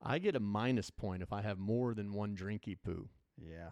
I 0.00 0.18
get 0.18 0.36
a 0.36 0.40
minus 0.40 0.90
point 0.90 1.22
if 1.22 1.32
I 1.32 1.42
have 1.42 1.58
more 1.58 1.92
than 1.92 2.12
one 2.12 2.36
drinky 2.36 2.76
poo. 2.82 3.08
Yeah. 3.36 3.70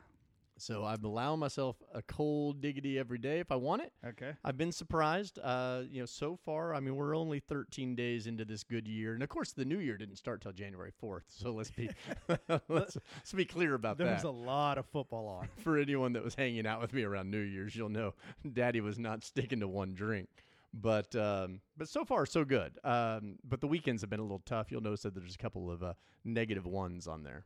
So 0.58 0.84
I'm 0.84 1.04
allowing 1.04 1.40
myself 1.40 1.76
a 1.92 2.02
cold 2.02 2.60
diggity 2.60 2.98
every 2.98 3.18
day 3.18 3.40
if 3.40 3.52
I 3.52 3.56
want 3.56 3.82
it. 3.82 3.92
Okay. 4.06 4.32
I've 4.42 4.56
been 4.56 4.72
surprised. 4.72 5.38
Uh, 5.42 5.82
you 5.90 6.00
know, 6.00 6.06
so 6.06 6.36
far, 6.44 6.74
I 6.74 6.80
mean, 6.80 6.96
we're 6.96 7.14
only 7.16 7.40
13 7.40 7.94
days 7.94 8.26
into 8.26 8.44
this 8.44 8.64
good 8.64 8.88
year, 8.88 9.14
and 9.14 9.22
of 9.22 9.28
course, 9.28 9.52
the 9.52 9.64
new 9.64 9.78
year 9.78 9.96
didn't 9.98 10.16
start 10.16 10.40
till 10.40 10.52
January 10.52 10.92
4th. 11.02 11.24
So 11.28 11.52
let's 11.52 11.70
be 11.70 11.90
let's, 12.68 12.96
let's 12.96 13.32
be 13.34 13.44
clear 13.44 13.74
about 13.74 13.98
that. 13.98 14.04
There 14.04 14.14
was 14.14 14.24
a 14.24 14.30
lot 14.30 14.78
of 14.78 14.86
football 14.86 15.26
on. 15.28 15.48
For 15.62 15.78
anyone 15.78 16.14
that 16.14 16.24
was 16.24 16.34
hanging 16.34 16.66
out 16.66 16.80
with 16.80 16.92
me 16.92 17.02
around 17.02 17.30
New 17.30 17.40
Year's, 17.40 17.76
you'll 17.76 17.88
know 17.88 18.14
Daddy 18.54 18.80
was 18.80 18.98
not 18.98 19.24
sticking 19.24 19.60
to 19.60 19.68
one 19.68 19.94
drink. 19.94 20.28
But 20.72 21.14
um, 21.16 21.60
but 21.76 21.88
so 21.88 22.04
far 22.04 22.26
so 22.26 22.44
good. 22.44 22.78
Um, 22.84 23.36
but 23.44 23.60
the 23.60 23.66
weekends 23.66 24.02
have 24.02 24.10
been 24.10 24.20
a 24.20 24.24
little 24.24 24.42
tough. 24.44 24.70
You'll 24.70 24.82
notice 24.82 25.02
that 25.02 25.14
there's 25.14 25.34
a 25.34 25.38
couple 25.38 25.70
of 25.70 25.82
uh, 25.82 25.94
negative 26.24 26.66
ones 26.66 27.06
on 27.06 27.22
there. 27.22 27.44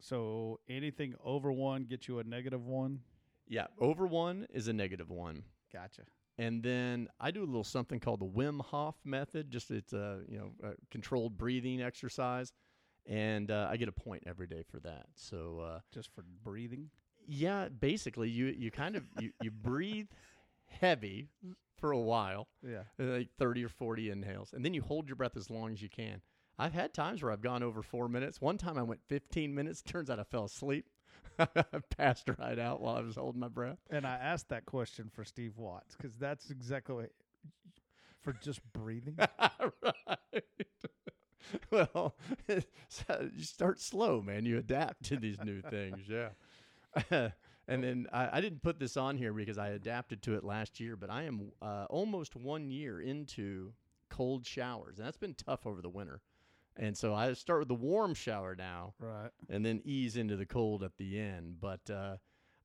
So 0.00 0.60
anything 0.68 1.14
over 1.24 1.50
one 1.52 1.84
gets 1.84 2.06
you 2.08 2.18
a 2.18 2.24
negative 2.24 2.66
one. 2.66 3.00
Yeah, 3.48 3.66
over 3.80 4.06
one 4.06 4.46
is 4.52 4.68
a 4.68 4.72
negative 4.72 5.10
one. 5.10 5.44
Gotcha. 5.72 6.02
and 6.38 6.62
then 6.62 7.08
I 7.20 7.30
do 7.30 7.42
a 7.42 7.46
little 7.46 7.64
something 7.64 7.98
called 8.00 8.20
the 8.20 8.26
Wim 8.26 8.60
Hof 8.64 8.94
method. 9.04 9.50
Just 9.50 9.70
it's 9.70 9.92
a 9.92 10.20
you 10.28 10.38
know 10.38 10.50
a 10.62 10.72
controlled 10.90 11.36
breathing 11.36 11.80
exercise, 11.82 12.52
and 13.06 13.50
uh, 13.50 13.68
I 13.70 13.76
get 13.76 13.88
a 13.88 13.92
point 13.92 14.22
every 14.26 14.46
day 14.46 14.62
for 14.70 14.78
that. 14.80 15.06
So 15.14 15.60
uh, 15.60 15.80
Just 15.92 16.10
for 16.14 16.24
breathing. 16.44 16.90
yeah, 17.26 17.68
basically 17.68 18.28
you 18.30 18.46
you 18.46 18.70
kind 18.70 18.96
of 18.96 19.04
you, 19.20 19.30
you 19.42 19.50
breathe 19.50 20.06
heavy 20.66 21.28
for 21.78 21.90
a 21.92 21.98
while, 22.00 22.48
Yeah. 22.66 22.82
like 22.98 23.28
thirty 23.38 23.64
or 23.64 23.68
forty 23.68 24.10
inhales, 24.10 24.52
and 24.52 24.64
then 24.64 24.72
you 24.74 24.82
hold 24.82 25.08
your 25.08 25.16
breath 25.16 25.36
as 25.36 25.50
long 25.50 25.72
as 25.72 25.82
you 25.82 25.88
can. 25.88 26.20
I've 26.58 26.72
had 26.72 26.94
times 26.94 27.22
where 27.22 27.32
I've 27.32 27.42
gone 27.42 27.62
over 27.62 27.82
four 27.82 28.08
minutes. 28.08 28.40
One 28.40 28.58
time 28.58 28.78
I 28.78 28.82
went 28.82 29.00
fifteen 29.08 29.54
minutes. 29.54 29.82
Turns 29.82 30.10
out 30.10 30.18
I 30.18 30.24
fell 30.24 30.44
asleep. 30.44 30.86
I 31.38 31.46
passed 31.96 32.30
right 32.38 32.58
out 32.58 32.80
while 32.80 32.96
I 32.96 33.00
was 33.00 33.16
holding 33.16 33.40
my 33.40 33.48
breath. 33.48 33.78
And 33.90 34.06
I 34.06 34.14
asked 34.14 34.48
that 34.48 34.64
question 34.64 35.10
for 35.12 35.24
Steve 35.24 35.58
Watts 35.58 35.94
because 35.96 36.16
that's 36.16 36.50
exactly 36.50 36.94
what, 36.94 37.10
for 38.22 38.32
just 38.32 38.60
breathing. 38.72 39.18
right. 39.38 40.44
Well, 41.70 42.16
so 42.88 43.28
you 43.32 43.44
start 43.44 43.80
slow, 43.80 44.20
man. 44.20 44.44
You 44.44 44.58
adapt 44.58 45.04
to 45.04 45.16
these 45.16 45.38
new 45.44 45.62
things, 45.62 46.00
yeah. 46.08 46.30
and 47.68 47.84
then 47.84 48.06
I, 48.12 48.38
I 48.38 48.40
didn't 48.40 48.62
put 48.62 48.80
this 48.80 48.96
on 48.96 49.16
here 49.16 49.32
because 49.32 49.58
I 49.58 49.68
adapted 49.68 50.22
to 50.22 50.34
it 50.34 50.42
last 50.42 50.80
year, 50.80 50.96
but 50.96 51.08
I 51.08 51.22
am 51.22 51.52
uh, 51.62 51.86
almost 51.88 52.34
one 52.34 52.68
year 52.70 53.00
into 53.00 53.72
cold 54.10 54.44
showers, 54.44 54.98
and 54.98 55.06
that's 55.06 55.16
been 55.16 55.34
tough 55.34 55.66
over 55.66 55.80
the 55.80 55.88
winter. 55.88 56.20
And 56.78 56.96
so 56.96 57.14
I 57.14 57.32
start 57.32 57.60
with 57.60 57.68
the 57.68 57.74
warm 57.74 58.14
shower 58.14 58.54
now, 58.54 58.94
right. 59.00 59.30
and 59.48 59.64
then 59.64 59.80
ease 59.84 60.16
into 60.16 60.36
the 60.36 60.44
cold 60.44 60.82
at 60.82 60.96
the 60.98 61.18
end. 61.18 61.56
But 61.60 61.80
uh, 61.90 62.16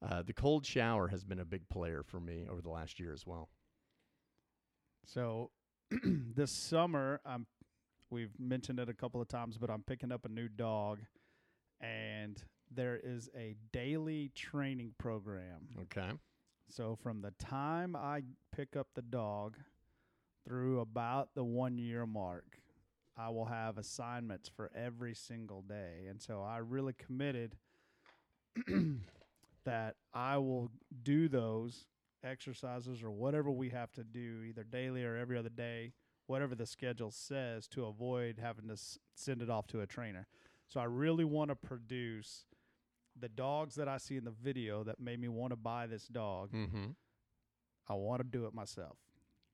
uh, 0.06 0.24
the 0.24 0.34
cold 0.34 0.66
shower 0.66 1.08
has 1.08 1.24
been 1.24 1.40
a 1.40 1.46
big 1.46 1.70
player 1.70 2.04
for 2.04 2.20
me 2.20 2.46
over 2.50 2.62
the 2.62 2.70
last 2.70 3.00
year 3.00 3.14
as 3.14 3.26
well. 3.26 3.50
So 5.06 5.52
this 6.04 6.52
summer, 6.52 7.22
I'm. 7.26 7.48
We've 8.10 8.38
mentioned 8.38 8.78
it 8.78 8.90
a 8.90 8.94
couple 8.94 9.22
of 9.22 9.30
times, 9.30 9.58
but 9.58 9.70
I'm 9.70 9.84
picking 9.84 10.12
up 10.12 10.26
a 10.26 10.30
new 10.30 10.50
dog, 10.50 11.00
and 11.80 12.38
there 12.70 13.00
is 13.02 13.30
a 13.34 13.56
daily 13.72 14.32
training 14.36 14.96
program. 14.98 15.70
Okay. 15.84 16.12
So 16.68 16.98
from 17.02 17.22
the 17.22 17.32
time 17.32 17.96
I 17.96 18.24
pick 18.54 18.76
up 18.76 18.88
the 18.96 19.02
dog 19.02 19.56
through 20.46 20.82
about 20.82 21.30
the 21.36 21.44
one 21.44 21.78
year 21.78 22.06
mark, 22.06 22.58
I 23.18 23.30
will 23.30 23.46
have 23.46 23.78
assignments 23.78 24.50
for 24.50 24.72
every 24.76 25.14
single 25.14 25.62
day. 25.62 26.06
And 26.10 26.22
so 26.22 26.42
I 26.42 26.58
really 26.58 26.94
committed 26.94 27.56
that 29.66 29.96
I 30.14 30.38
will 30.38 30.72
do 31.04 31.28
those 31.28 31.86
exercises 32.24 33.04
or 33.04 33.12
whatever 33.12 33.52
we 33.52 33.70
have 33.70 33.92
to 33.94 34.04
do, 34.04 34.44
either 34.48 34.64
daily 34.64 35.04
or 35.04 35.16
every 35.16 35.38
other 35.38 35.50
day, 35.50 35.94
whatever 36.28 36.56
the 36.56 36.66
schedule 36.66 37.12
says, 37.12 37.68
to 37.70 37.86
avoid 37.86 38.40
having 38.42 38.68
to 38.68 38.74
s- 38.74 38.98
send 39.16 39.42
it 39.42 39.50
off 39.50 39.68
to 39.68 39.82
a 39.82 39.88
trainer. 39.88 40.28
So 40.68 40.80
I 40.80 40.86
really 40.86 41.26
want 41.26 41.50
to 41.50 41.56
produce 41.56 42.46
the 43.20 43.30
dogs 43.30 43.76
that 43.76 43.88
I 43.88 43.98
see 43.98 44.18
in 44.18 44.24
the 44.24 44.32
video 44.32 44.84
that 44.84 45.00
made 45.00 45.20
me 45.20 45.28
want 45.28 45.52
to 45.52 45.58
buy 45.58 45.86
this 45.88 46.08
dog. 46.08 46.52
Mm-hmm. 46.54 46.92
I 47.90 47.94
want 47.94 48.22
to 48.22 48.24
do 48.28 48.46
it 48.46 48.54
myself. 48.54 48.98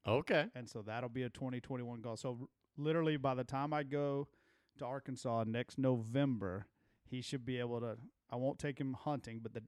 Okay. 0.07 0.45
And 0.55 0.69
so 0.69 0.81
that'll 0.81 1.09
be 1.09 1.23
a 1.23 1.29
2021 1.29 2.01
goal. 2.01 2.17
So 2.17 2.49
literally 2.77 3.17
by 3.17 3.35
the 3.35 3.43
time 3.43 3.73
I 3.73 3.83
go 3.83 4.27
to 4.79 4.85
Arkansas 4.85 5.45
next 5.47 5.77
November, 5.77 6.67
he 7.09 7.21
should 7.21 7.45
be 7.45 7.59
able 7.59 7.79
to 7.81 7.97
I 8.29 8.35
won't 8.35 8.59
take 8.59 8.79
him 8.79 8.93
hunting, 8.93 9.39
but 9.41 9.53
the 9.53 9.63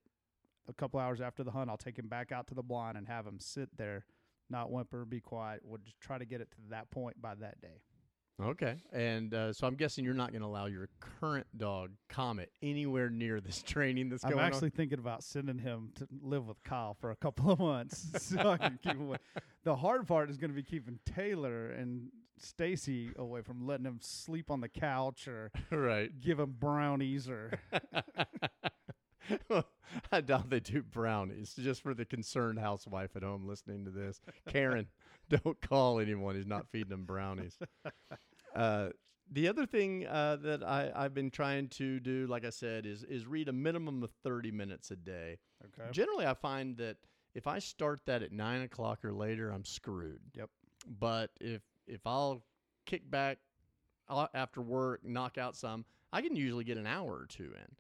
a 0.68 0.74
couple 0.74 1.00
hours 1.00 1.20
after 1.20 1.44
the 1.44 1.52
hunt, 1.52 1.70
I'll 1.70 1.78
take 1.78 1.98
him 1.98 2.08
back 2.08 2.32
out 2.32 2.48
to 2.48 2.54
the 2.54 2.62
blind 2.62 2.98
and 2.98 3.08
have 3.08 3.26
him 3.26 3.40
sit 3.40 3.70
there, 3.76 4.06
not 4.50 4.72
whimper, 4.72 5.04
be 5.04 5.20
quiet. 5.20 5.62
We'll 5.64 5.80
just 5.80 6.00
try 6.00 6.20
to 6.20 6.26
get 6.26 6.42
it 6.42 6.52
to 6.52 6.58
that 6.70 6.92
point 6.92 7.20
by 7.22 7.36
that 7.36 7.60
day. 7.60 7.82
Okay. 8.42 8.78
And 8.94 9.34
uh, 9.34 9.52
so 9.52 9.68
I'm 9.68 9.76
guessing 9.76 10.06
you're 10.06 10.14
not 10.14 10.32
going 10.32 10.42
to 10.42 10.48
allow 10.48 10.68
your 10.68 10.88
current 11.20 11.48
dog, 11.58 11.92
Comet, 12.08 12.52
anywhere 12.62 13.10
near 13.10 13.42
this 13.42 13.62
training 13.62 14.10
that's 14.10 14.24
I'm 14.24 14.32
going 14.32 14.46
actually 14.46 14.70
thinking 14.70 15.00
about 15.00 15.24
sending 15.24 15.58
him 15.58 15.92
to 15.96 16.08
live 16.22 16.48
with 16.48 16.64
Kyle 16.64 16.94
for 16.94 17.12
a 17.12 17.16
couple 17.18 17.52
of 17.52 17.60
months 17.60 18.08
so 18.18 18.50
I 18.50 18.58
can 18.58 18.80
keep 18.82 18.98
away. 18.98 19.18
The 19.66 19.76
hard 19.76 20.08
part 20.08 20.30
is 20.30 20.38
going 20.38 20.52
to 20.52 20.56
be 20.56 20.64
keeping 20.64 21.00
Taylor 21.06 21.72
and 21.72 22.10
Stacy 22.42 23.12
away 23.16 23.42
from 23.42 23.66
letting 23.66 23.86
him 23.86 24.00
sleep 24.02 24.50
on 24.50 24.62
the 24.62 24.70
couch 24.70 25.28
or 25.28 25.52
right. 25.72 26.20
give 26.20 26.40
him 26.40 26.56
brownies 26.60 27.30
or 27.30 27.52
I 30.12 30.22
doubt 30.22 30.50
they 30.50 30.60
do 30.60 30.82
brownies. 30.82 31.54
Just 31.60 31.82
for 31.82 31.94
the 31.94 32.06
concerned 32.06 32.60
housewife 32.60 33.16
at 33.16 33.24
home 33.24 33.48
listening 33.48 33.86
to 33.86 33.92
this, 33.92 34.22
Karen, 34.48 34.88
don't 35.30 35.60
call 35.62 36.00
anyone 36.00 36.36
who's 36.36 36.48
not 36.48 36.68
feeding 36.72 36.90
them 36.90 37.06
brownies. 37.06 37.58
Uh, 38.56 38.90
the 39.32 39.48
other 39.48 39.66
thing 39.66 40.08
uh, 40.08 40.38
that 40.38 40.64
I, 40.64 40.92
I've 40.96 41.14
been 41.14 41.30
trying 41.30 41.68
to 41.70 42.00
do, 42.00 42.26
like 42.28 42.46
I 42.46 42.50
said, 42.50 42.86
is 42.86 43.04
is 43.04 43.28
read 43.28 43.48
a 43.48 43.54
minimum 43.54 44.02
of 44.02 44.12
thirty 44.24 44.52
minutes 44.52 44.90
a 44.92 44.96
day. 44.96 45.38
okay. 45.64 45.92
Generally, 45.92 46.26
I 46.26 46.34
find 46.34 46.78
that 46.78 46.98
if 47.36 47.46
I 47.46 47.60
start 47.60 48.02
that 48.08 48.24
at 48.24 48.32
nine 48.32 48.62
o'clock 48.62 49.06
or 49.06 49.14
later, 49.14 49.52
I'm 49.52 49.66
screwed. 49.66 50.22
Yep. 50.34 50.50
But 51.00 51.32
if 51.40 51.62
if 51.90 52.06
I'll 52.06 52.42
kick 52.86 53.10
back 53.10 53.40
uh, 54.08 54.28
after 54.34 54.62
work, 54.62 55.02
knock 55.04 55.38
out 55.38 55.56
some, 55.56 55.86
I 56.14 56.22
can 56.22 56.36
usually 56.36 56.64
get 56.64 56.78
an 56.78 56.88
hour 56.88 57.12
or 57.12 57.26
two 57.28 57.52
in. 57.56 57.76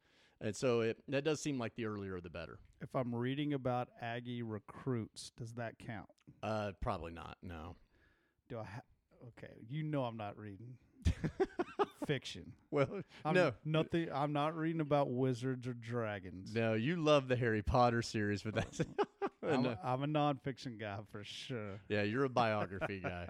And 0.47 0.55
so 0.55 0.81
it 0.81 0.97
that 1.09 1.23
does 1.25 1.41
seem 1.41 1.57
like 1.59 1.75
the 1.75 1.85
earlier 1.85 2.19
the 2.21 2.29
better. 2.29 2.59
If 2.81 2.95
I'm 2.95 3.13
reading 3.13 3.53
about 3.53 3.89
Aggie 4.01 4.41
recruits, 4.41 5.31
does 5.37 5.53
that 5.55 5.77
count? 5.79 6.07
Uh, 6.41 6.71
probably 6.81 7.11
not. 7.11 7.37
No. 7.43 7.75
Do 8.47 8.59
I? 8.59 8.63
Ha- 8.63 8.81
okay, 9.37 9.53
you 9.67 9.83
know 9.83 10.03
I'm 10.05 10.15
not 10.15 10.37
reading 10.37 10.77
fiction. 12.07 12.53
Well, 12.71 13.01
I'm 13.25 13.35
no, 13.35 13.51
nothing. 13.65 14.07
I'm 14.13 14.31
not 14.33 14.55
reading 14.55 14.81
about 14.81 15.09
wizards 15.09 15.67
or 15.67 15.73
dragons. 15.73 16.53
no. 16.55 16.73
You 16.73 16.95
love 16.97 17.27
the 17.27 17.35
Harry 17.35 17.61
Potter 17.61 18.01
series, 18.01 18.41
but 18.41 18.55
that's 18.55 18.81
I'm, 19.43 19.65
a, 19.65 19.77
I'm 19.83 20.03
a 20.03 20.07
nonfiction 20.07 20.79
guy 20.79 20.97
for 21.11 21.23
sure. 21.23 21.81
yeah. 21.89 22.03
You're 22.03 22.23
a 22.25 22.29
biography 22.29 22.99
guy, 23.01 23.27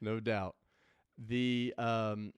no 0.00 0.20
doubt. 0.20 0.54
The 1.18 1.74
um, 1.78 2.32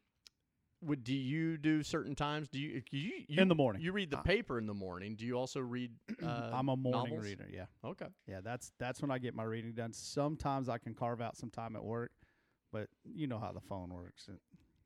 would 0.82 1.04
do 1.04 1.14
you 1.14 1.58
do 1.58 1.82
certain 1.82 2.14
times? 2.14 2.48
Do 2.48 2.58
you 2.58 2.82
you, 2.90 3.12
you 3.28 3.40
In 3.42 3.48
the 3.48 3.54
morning. 3.54 3.82
You 3.82 3.92
read 3.92 4.10
the 4.10 4.18
Uh, 4.18 4.22
paper 4.22 4.58
in 4.58 4.66
the 4.66 4.74
morning. 4.74 5.14
Do 5.16 5.26
you 5.26 5.34
also 5.34 5.60
read? 5.60 5.92
Uh, 6.22 6.50
I'm 6.52 6.68
a 6.68 6.76
morning 6.76 7.14
novels? 7.14 7.24
reader. 7.26 7.48
Yeah, 7.50 7.66
Okay. 7.84 8.06
yeah. 8.26 8.40
That's 8.42 8.72
that's 8.78 9.00
when 9.02 9.10
I 9.10 9.18
get 9.18 9.34
my 9.34 9.42
reading 9.44 9.72
done. 9.72 9.92
Sometimes 9.92 10.68
I 10.68 10.78
can 10.78 10.94
carve 10.94 11.20
out 11.20 11.36
some 11.36 11.50
time 11.50 11.76
at 11.76 11.84
work, 11.84 12.12
but 12.72 12.88
you 13.04 13.26
know 13.26 13.38
how 13.38 13.52
the 13.52 13.60
phone 13.60 13.90
works. 13.92 14.28
It- 14.28 14.40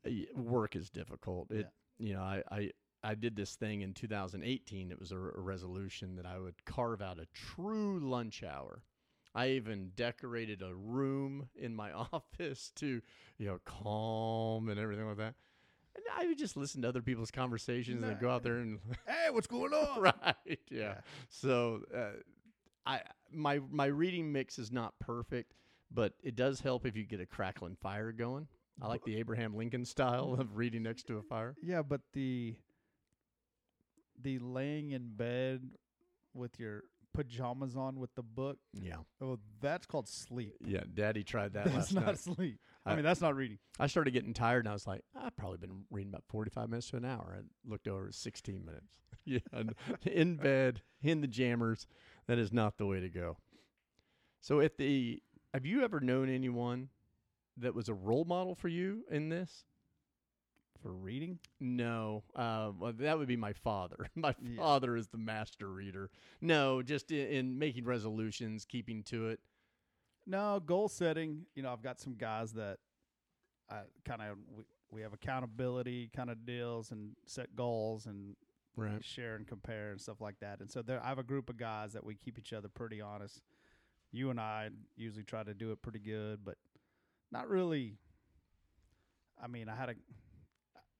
Uh, 0.05 0.39
work 0.39 0.75
is 0.75 0.89
difficult. 0.91 1.49
It, 1.51 1.67
you 1.97 2.13
know, 2.13 2.21
I, 2.21 2.43
I, 2.51 2.71
I 3.03 3.15
did 3.15 3.35
this 3.35 3.55
thing 3.55 3.81
in 3.81 3.93
2018. 3.93 4.91
It 4.91 4.99
was 4.99 5.11
a, 5.11 5.17
a 5.17 5.39
resolution 5.41 6.15
that 6.17 6.25
I 6.27 6.37
would 6.37 6.63
carve 6.65 7.01
out 7.01 7.17
a 7.19 7.25
true 7.33 7.99
lunch 7.99 8.43
hour. 8.43 8.83
I 9.35 9.49
even 9.49 9.91
decorated 9.95 10.61
a 10.61 10.73
room 10.73 11.49
in 11.55 11.75
my 11.75 11.91
office 12.13 12.71
to, 12.77 13.01
you 13.37 13.45
know, 13.47 13.59
calm 13.65 14.69
and 14.69 14.79
everything 14.79 15.05
like 15.05 15.17
that. 15.17 15.35
And 15.95 16.03
I 16.17 16.25
would 16.27 16.37
just 16.37 16.57
listen 16.57 16.81
to 16.81 16.89
other 16.89 17.01
people's 17.01 17.31
conversations 17.31 18.03
and 18.03 18.19
go 18.19 18.29
out 18.29 18.43
there 18.43 18.57
and 18.57 18.79
Hey, 19.07 19.29
what's 19.31 19.47
going 19.47 19.73
on? 19.73 20.01
right, 20.01 20.59
yeah. 20.69 20.95
So, 21.29 21.81
uh, 21.95 22.17
I 22.85 23.01
my 23.31 23.59
my 23.71 23.85
reading 23.85 24.31
mix 24.31 24.57
is 24.59 24.71
not 24.71 24.93
perfect, 24.99 25.53
but 25.91 26.13
it 26.23 26.35
does 26.35 26.59
help 26.61 26.85
if 26.85 26.95
you 26.95 27.03
get 27.03 27.19
a 27.19 27.25
crackling 27.25 27.75
fire 27.81 28.11
going. 28.11 28.47
I 28.81 28.87
like 28.87 29.03
the 29.05 29.17
Abraham 29.17 29.55
Lincoln 29.55 29.85
style 29.85 30.35
of 30.37 30.57
reading 30.57 30.83
next 30.83 31.07
to 31.07 31.17
a 31.17 31.21
fire. 31.23 31.55
Yeah, 31.63 31.81
but 31.81 32.01
the 32.13 32.55
the 34.21 34.39
laying 34.39 34.91
in 34.91 35.09
bed 35.15 35.61
with 36.33 36.59
your 36.59 36.83
pajamas 37.15 37.75
on 37.75 37.99
with 37.99 38.13
the 38.15 38.23
book, 38.23 38.57
Yeah, 38.73 38.97
oh, 39.21 39.39
that's 39.61 39.85
called 39.85 40.07
sleep. 40.07 40.55
yeah. 40.65 40.81
Daddy 40.93 41.23
tried 41.23 41.53
that 41.53 41.65
That's 41.71 41.91
not 41.93 42.05
night. 42.05 42.19
sleep. 42.19 42.59
I, 42.85 42.91
I- 42.91 42.95
mean, 42.95 43.03
that's 43.05 43.21
not 43.21 43.35
reading. 43.35 43.57
I 43.79 43.87
started 43.87 44.11
getting 44.11 44.33
tired, 44.33 44.59
and 44.65 44.69
I 44.69 44.73
was 44.73 44.85
like, 44.87 45.01
I've 45.15 45.35
probably 45.37 45.57
been 45.57 45.85
reading 45.89 46.11
about 46.11 46.23
forty-five 46.29 46.69
minutes 46.69 46.89
to 46.91 46.97
an 46.97 47.05
hour. 47.05 47.37
I 47.39 47.69
looked 47.69 47.87
over, 47.87 48.07
it's 48.07 48.17
sixteen 48.17 48.63
minutes. 48.65 48.87
yeah, 49.25 49.39
in 50.05 50.35
bed, 50.35 50.81
in 51.01 51.21
the 51.21 51.27
jammers. 51.27 51.87
That 52.27 52.37
is 52.37 52.51
not 52.53 52.77
the 52.77 52.85
way 52.85 52.99
to 52.99 53.09
go. 53.09 53.37
So, 54.41 54.59
if 54.59 54.77
the 54.77 55.21
have 55.53 55.65
you 55.65 55.83
ever 55.83 55.99
known 55.99 56.29
anyone 56.29 56.89
that 57.57 57.73
was 57.73 57.87
a 57.89 57.93
role 57.93 58.25
model 58.25 58.53
for 58.55 58.67
you 58.67 59.03
in 59.09 59.29
this? 59.29 59.65
For 60.81 60.91
reading? 60.91 61.39
No, 61.59 62.23
uh, 62.35 62.71
well, 62.77 62.93
that 62.99 63.17
would 63.17 63.27
be 63.27 63.37
my 63.37 63.53
father. 63.53 63.95
My 64.15 64.35
Yeah. 64.41 64.57
father 64.57 64.95
is 64.95 65.07
the 65.07 65.17
master 65.17 65.67
reader. 65.69 66.11
No, 66.41 66.81
just 66.83 67.11
in, 67.11 67.27
in 67.27 67.59
making 67.59 67.85
resolutions, 67.85 68.65
keeping 68.65 69.01
to 69.03 69.29
it. 69.29 69.39
No, 70.27 70.59
goal 70.59 70.87
setting. 70.87 71.45
You 71.55 71.63
know, 71.63 71.71
I've 71.73 71.81
got 71.81 71.99
some 71.99 72.15
guys 72.15 72.53
that 72.53 72.77
I 73.69 73.81
kind 74.03 74.21
of 74.21 74.37
we, 74.55 74.63
we 74.91 75.01
have 75.01 75.13
accountability 75.13 76.09
kind 76.15 76.29
of 76.29 76.45
deals 76.45 76.91
and 76.91 77.15
set 77.25 77.55
goals 77.55 78.05
and 78.05 78.35
Right. 78.77 79.03
share 79.03 79.35
and 79.35 79.47
compare 79.47 79.91
and 79.91 80.01
stuff 80.01 80.19
like 80.19 80.39
that. 80.41 80.59
And 80.59 80.69
so 80.69 80.81
there, 80.81 81.01
I 81.01 81.07
have 81.07 81.17
a 81.19 81.23
group 81.23 81.49
of 81.49 81.55
guys 81.57 81.93
that 81.93 82.03
we 82.03 82.13
keep 82.15 82.37
each 82.37 82.51
other 82.51 82.67
pretty 82.67 82.99
honest. 82.99 83.41
You 84.11 84.29
and 84.29 84.39
I 84.39 84.69
usually 84.97 85.23
try 85.23 85.43
to 85.43 85.53
do 85.53 85.71
it 85.71 85.81
pretty 85.81 85.99
good, 85.99 86.43
but 86.43 86.57
not 87.31 87.47
really. 87.47 87.97
I 89.41 89.47
mean, 89.47 89.69
I 89.69 89.75
had 89.75 89.89
a 89.89 89.93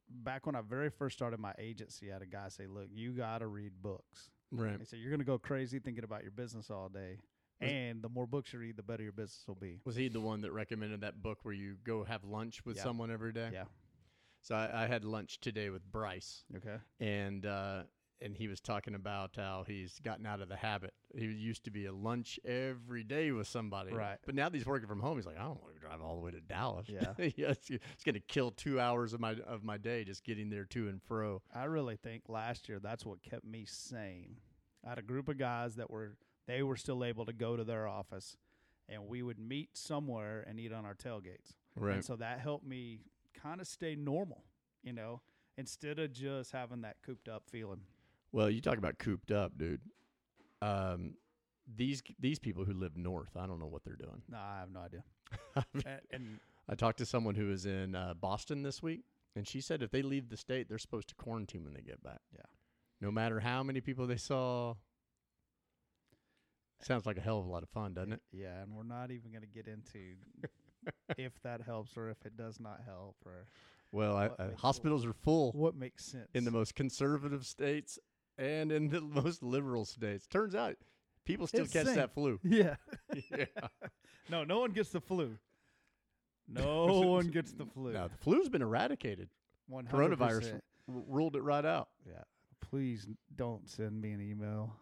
back 0.09 0.45
when 0.45 0.55
I 0.55 0.61
very 0.61 0.89
first 0.89 1.17
started 1.17 1.39
my 1.39 1.53
agency. 1.57 2.09
I 2.09 2.13
had 2.13 2.21
a 2.21 2.25
guy 2.27 2.49
say, 2.49 2.67
"Look, 2.67 2.87
you 2.91 3.11
got 3.13 3.39
to 3.39 3.47
read 3.47 3.73
books." 3.81 4.29
Right. 4.51 4.77
He 4.79 4.85
said, 4.85 4.99
"You're 4.99 5.09
going 5.09 5.19
to 5.19 5.25
go 5.25 5.37
crazy 5.37 5.79
thinking 5.79 6.03
about 6.03 6.21
your 6.23 6.31
business 6.31 6.69
all 6.69 6.89
day." 6.89 7.19
And 7.61 8.01
the 8.03 8.09
more 8.09 8.27
books 8.27 8.51
you 8.51 8.59
read, 8.59 8.75
the 8.75 8.83
better 8.83 9.01
your 9.01 9.13
business 9.13 9.43
will 9.47 9.55
be. 9.55 9.79
Was 9.85 9.95
he 9.95 10.09
the 10.09 10.19
one 10.19 10.41
that 10.41 10.51
recommended 10.51 11.01
that 11.01 11.23
book 11.23 11.39
where 11.43 11.53
you 11.53 11.77
go 11.83 12.03
have 12.03 12.23
lunch 12.25 12.65
with 12.65 12.75
Yeah. 12.75 12.83
someone 12.83 13.09
every 13.09 13.31
day? 13.31 13.49
Yeah. 13.53 13.63
So 14.41 14.55
I, 14.55 14.83
I 14.83 14.87
had 14.87 15.05
lunch 15.05 15.39
today 15.39 15.69
with 15.69 15.89
Bryce, 15.89 16.43
Okay. 16.57 16.77
and 16.99 17.45
uh, 17.45 17.83
and 18.21 18.35
he 18.35 18.47
was 18.47 18.61
talking 18.61 18.95
about 18.95 19.31
how 19.35 19.63
he's 19.67 19.99
gotten 19.99 20.25
out 20.25 20.41
of 20.41 20.49
the 20.49 20.55
habit. 20.55 20.93
He 21.15 21.25
used 21.25 21.65
to 21.65 21.71
be 21.71 21.85
a 21.85 21.93
lunch 21.93 22.39
every 22.45 23.03
day 23.03 23.31
with 23.31 23.47
somebody, 23.47 23.93
Right. 23.93 24.17
But 24.25 24.35
now 24.35 24.49
that 24.49 24.57
he's 24.57 24.65
working 24.65 24.87
from 24.87 24.99
home, 24.99 25.17
he's 25.17 25.25
like, 25.25 25.37
I 25.37 25.43
don't 25.43 25.61
want 25.61 25.75
to 25.75 25.79
drive 25.79 26.01
all 26.01 26.15
the 26.15 26.21
way 26.21 26.31
to 26.31 26.41
Dallas. 26.41 26.87
Yeah. 26.89 27.13
yeah 27.35 27.49
it's, 27.49 27.69
it's 27.69 28.03
going 28.03 28.15
to 28.15 28.21
kill 28.21 28.51
two 28.51 28.79
hours 28.79 29.13
of 29.13 29.19
my 29.19 29.35
of 29.45 29.63
my 29.63 29.77
day 29.77 30.03
just 30.03 30.23
getting 30.23 30.49
there 30.49 30.65
to 30.65 30.87
and 30.87 31.01
fro. 31.01 31.41
I 31.53 31.65
really 31.65 31.97
think 31.97 32.23
last 32.27 32.69
year 32.69 32.79
that's 32.79 33.05
what 33.05 33.21
kept 33.21 33.45
me 33.45 33.65
sane. 33.67 34.37
I 34.85 34.89
had 34.89 34.99
a 34.99 35.03
group 35.03 35.27
of 35.29 35.37
guys 35.37 35.75
that 35.75 35.89
were 35.89 36.15
they 36.47 36.63
were 36.63 36.77
still 36.77 37.03
able 37.03 37.25
to 37.25 37.33
go 37.33 37.55
to 37.55 37.63
their 37.63 37.87
office 37.87 38.37
and 38.87 39.07
we 39.07 39.23
would 39.23 39.39
meet 39.39 39.75
somewhere 39.75 40.43
and 40.47 40.59
eat 40.59 40.71
on 40.71 40.85
our 40.85 40.93
tailgates. 40.93 41.55
And 41.95 42.05
so 42.05 42.15
that 42.17 42.39
helped 42.39 42.65
me 42.65 42.99
kind 43.33 43.59
of 43.59 43.67
stay 43.67 43.95
normal, 43.95 44.43
you 44.83 44.93
know, 44.93 45.21
instead 45.57 45.99
of 45.99 46.13
just 46.13 46.51
having 46.51 46.81
that 46.81 46.97
cooped 47.05 47.27
up 47.27 47.43
feeling. 47.49 47.81
Well, 48.35 48.49
you 48.49 48.59
talk 48.59 48.77
about 48.77 48.97
cooped 48.99 49.31
up, 49.31 49.57
dude. 49.57 49.79
Um, 50.61 51.13
these 51.73 52.03
these 52.19 52.37
people 52.37 52.65
who 52.65 52.73
live 52.73 52.97
north, 52.97 53.29
I 53.37 53.47
don't 53.47 53.61
know 53.61 53.65
what 53.67 53.85
they're 53.85 53.95
doing. 53.95 54.23
No, 54.29 54.37
I 54.37 54.59
have 54.59 54.69
no 54.69 54.81
idea. 54.81 55.03
and, 55.85 56.01
and 56.11 56.39
I 56.67 56.75
talked 56.75 56.97
to 56.97 57.05
someone 57.05 57.35
who 57.35 57.47
was 57.47 57.65
in 57.65 57.95
uh, 57.95 58.13
Boston 58.13 58.61
this 58.61 58.83
week, 58.83 59.05
and 59.37 59.47
she 59.47 59.61
said 59.61 59.81
if 59.81 59.89
they 59.89 60.01
leave 60.01 60.27
the 60.27 60.35
state, 60.35 60.67
they're 60.67 60.77
supposed 60.77 61.07
to 61.09 61.15
quarantine 61.15 61.63
when 61.63 61.73
they 61.73 61.79
get 61.79 62.03
back. 62.03 62.19
Yeah. 62.33 62.41
no 62.99 63.09
matter 63.09 63.39
how 63.39 63.63
many 63.63 63.79
people 63.79 64.05
they 64.05 64.17
saw. 64.17 64.73
Sounds 66.81 67.05
like 67.05 67.17
a 67.17 67.21
hell 67.21 67.39
of 67.39 67.45
a 67.45 67.49
lot 67.49 67.63
of 67.63 67.69
fun, 67.69 67.93
doesn't 67.93 68.11
it? 68.11 68.21
Yeah, 68.33 68.61
and 68.61 68.75
we're 68.75 68.83
not 68.83 69.11
even 69.11 69.31
going 69.31 69.43
to 69.43 69.47
get 69.47 69.65
into 69.69 70.15
if 71.17 71.31
that 71.43 71.61
helps 71.61 71.95
or 71.95 72.09
if 72.09 72.17
it 72.25 72.35
does 72.35 72.59
not 72.59 72.81
help 72.85 73.15
or 73.25 73.47
Well, 73.93 74.17
I, 74.17 74.25
uh, 74.27 74.49
hospitals 74.57 75.05
are 75.05 75.13
full 75.13 75.53
what 75.53 75.73
makes 75.75 76.03
sense. 76.03 76.27
in 76.33 76.43
the 76.43 76.51
most 76.51 76.75
conservative 76.75 77.45
states 77.45 77.97
and 78.37 78.71
in 78.71 78.89
the 78.89 79.01
most 79.21 79.43
liberal 79.43 79.85
states. 79.85 80.27
Turns 80.27 80.55
out 80.55 80.75
people 81.25 81.47
still 81.47 81.63
It's 81.63 81.73
catch 81.73 81.85
same. 81.87 81.95
that 81.95 82.13
flu. 82.13 82.39
yeah. 82.43 82.75
yeah. 83.37 83.45
No, 84.29 84.43
no 84.43 84.59
one 84.59 84.71
gets 84.71 84.89
the 84.89 85.01
flu. 85.01 85.37
No 86.47 86.85
one 87.01 87.27
gets 87.29 87.53
the 87.53 87.65
flu. 87.65 87.93
Now, 87.93 88.07
the 88.07 88.17
flu's 88.17 88.49
been 88.49 88.61
eradicated. 88.61 89.29
100%. 89.71 89.89
Coronavirus 89.89 90.53
r- 90.53 90.61
ruled 91.07 91.35
it 91.35 91.41
right 91.41 91.65
out. 91.65 91.89
Yeah. 92.07 92.21
Please 92.69 93.07
don't 93.35 93.67
send 93.67 93.99
me 93.99 94.11
an 94.11 94.21
email. 94.21 94.75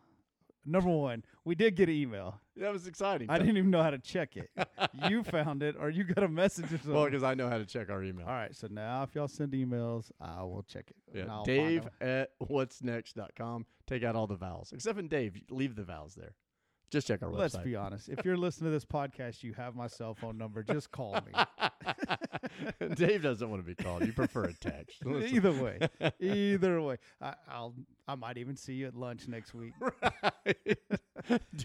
Number 0.65 0.89
one, 0.89 1.23
we 1.43 1.55
did 1.55 1.75
get 1.75 1.89
an 1.89 1.95
email. 1.95 2.39
That 2.55 2.71
was 2.71 2.87
exciting. 2.87 3.29
I 3.29 3.37
didn't 3.37 3.57
even 3.57 3.71
know 3.71 3.81
how 3.83 3.89
to 3.89 3.97
check 3.97 4.37
it. 4.37 4.49
you 5.09 5.23
found 5.23 5.63
it, 5.63 5.75
or 5.79 5.89
you 5.89 6.03
got 6.03 6.23
a 6.23 6.27
message 6.27 6.65
or 6.65 6.77
something. 6.77 6.93
well, 6.93 7.05
because 7.05 7.23
I 7.23 7.33
know 7.33 7.49
how 7.49 7.57
to 7.57 7.65
check 7.65 7.89
our 7.89 8.03
email. 8.03 8.25
All 8.25 8.33
right, 8.33 8.55
so 8.55 8.67
now 8.69 9.03
if 9.03 9.15
y'all 9.15 9.27
send 9.27 9.51
emails, 9.53 10.11
I 10.21 10.43
will 10.43 10.63
check 10.63 10.89
it. 10.89 10.95
Yeah, 11.17 11.41
Dave 11.45 11.87
at 11.99 12.31
what'snext.com. 12.41 13.65
Take 13.87 14.03
out 14.03 14.15
all 14.15 14.27
the 14.27 14.35
vowels. 14.35 14.71
Except 14.71 14.97
in 14.99 15.07
Dave, 15.07 15.35
leave 15.49 15.75
the 15.75 15.83
vowels 15.83 16.15
there. 16.15 16.35
Just 16.89 17.07
check 17.07 17.23
our 17.23 17.29
website. 17.29 17.37
Let's 17.39 17.57
be 17.57 17.75
honest. 17.75 18.07
If 18.07 18.23
you're 18.23 18.37
listening 18.37 18.67
to 18.67 18.71
this 18.71 18.85
podcast, 18.85 19.41
you 19.41 19.53
have 19.53 19.75
my 19.75 19.87
cell 19.87 20.13
phone 20.13 20.37
number. 20.37 20.61
Just 20.61 20.91
call 20.91 21.13
me. 21.13 21.43
Dave 22.95 23.23
doesn't 23.23 23.49
want 23.49 23.61
to 23.61 23.65
be 23.65 23.75
called. 23.75 24.05
You 24.05 24.13
prefer 24.13 24.45
a 24.45 24.53
text. 24.59 25.05
Listen. 25.05 25.35
Either 25.35 25.51
way, 25.51 25.79
either 26.19 26.81
way, 26.81 26.97
I, 27.21 27.35
I'll. 27.49 27.73
I 28.07 28.15
might 28.15 28.37
even 28.37 28.57
see 28.57 28.73
you 28.73 28.87
at 28.87 28.95
lunch 28.95 29.27
next 29.29 29.53
week. 29.53 29.73
right. 29.81 30.77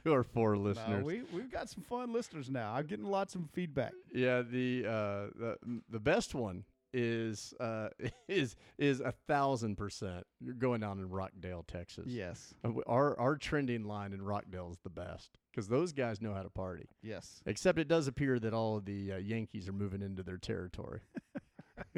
to 0.05 0.13
our 0.13 0.23
four 0.23 0.55
No, 0.55 0.61
listeners. 0.63 1.05
we 1.05 1.23
we've 1.33 1.51
got 1.51 1.69
some 1.69 1.83
fun 1.83 2.13
listeners 2.13 2.49
now. 2.51 2.73
I'm 2.73 2.87
getting 2.87 3.07
lots 3.07 3.35
of 3.35 3.43
feedback. 3.53 3.93
yeah, 4.15 4.43
the 4.43 4.85
uh, 4.87 4.91
the 5.39 5.57
the 5.91 5.99
best 6.01 6.35
one 6.35 6.65
is 6.95 7.53
uh, 7.61 7.89
is 8.29 8.57
is 8.79 9.01
a 9.01 9.13
thousand 9.27 9.77
percent. 9.77 10.25
You're 10.41 10.55
going 10.55 10.81
down 10.81 10.99
in 11.01 11.09
Rockdale, 11.11 11.65
Texas. 11.67 12.05
Yes, 12.07 12.55
Uh, 12.65 12.71
Our 12.87 13.19
our 13.19 13.37
trending 13.37 13.85
line 13.85 14.13
in 14.13 14.23
Rockdale 14.23 14.71
is 14.71 14.79
the 14.85 14.91
best 14.91 15.39
because 15.59 15.67
those 15.69 15.93
guys 15.93 16.21
know 16.21 16.33
how 16.33 16.43
to 16.43 16.49
party. 16.49 16.87
yes. 17.03 17.41
Except 17.45 17.81
it 17.81 17.89
does 17.89 18.07
appear 18.07 18.39
that 18.39 18.55
all 18.55 18.77
of 18.77 18.85
the 18.85 19.15
uh, 19.15 19.17
Yankees 19.17 19.69
are 19.69 19.73
moving 19.73 20.03
into 20.03 20.23
their 20.23 20.37
territory. 20.37 21.01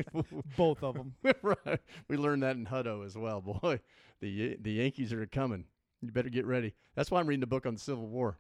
Both 0.57 0.83
of 0.83 0.95
them. 0.95 1.15
right. 1.43 1.81
We 2.09 2.17
learned 2.17 2.43
that 2.43 2.57
in 2.57 2.65
Hutto 2.65 3.05
as 3.05 3.19
well. 3.19 3.43
Boy, 3.43 3.81
the 4.21 4.57
the 4.59 4.73
Yankees 4.73 5.13
are 5.13 5.27
coming. 5.27 5.65
You 6.01 6.11
better 6.11 6.31
get 6.31 6.47
ready. 6.47 6.73
That's 6.95 7.11
why 7.11 7.21
I'm 7.21 7.27
reading 7.27 7.43
a 7.43 7.47
book 7.47 7.67
on 7.67 7.75
the 7.75 7.81
Civil 7.81 8.07
War. 8.07 8.39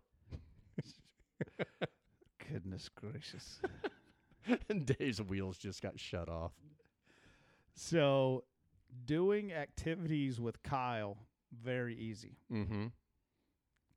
Goodness 2.50 2.88
gracious. 2.88 3.60
and 4.70 4.86
Dave's 4.86 5.20
wheels 5.20 5.58
just 5.58 5.82
got 5.82 6.00
shut 6.00 6.30
off. 6.30 6.52
So, 7.74 8.44
doing 9.04 9.52
activities 9.52 10.40
with 10.40 10.62
Kyle 10.62 11.18
very 11.62 11.94
easy. 11.94 12.38
Mm-hmm. 12.50 12.86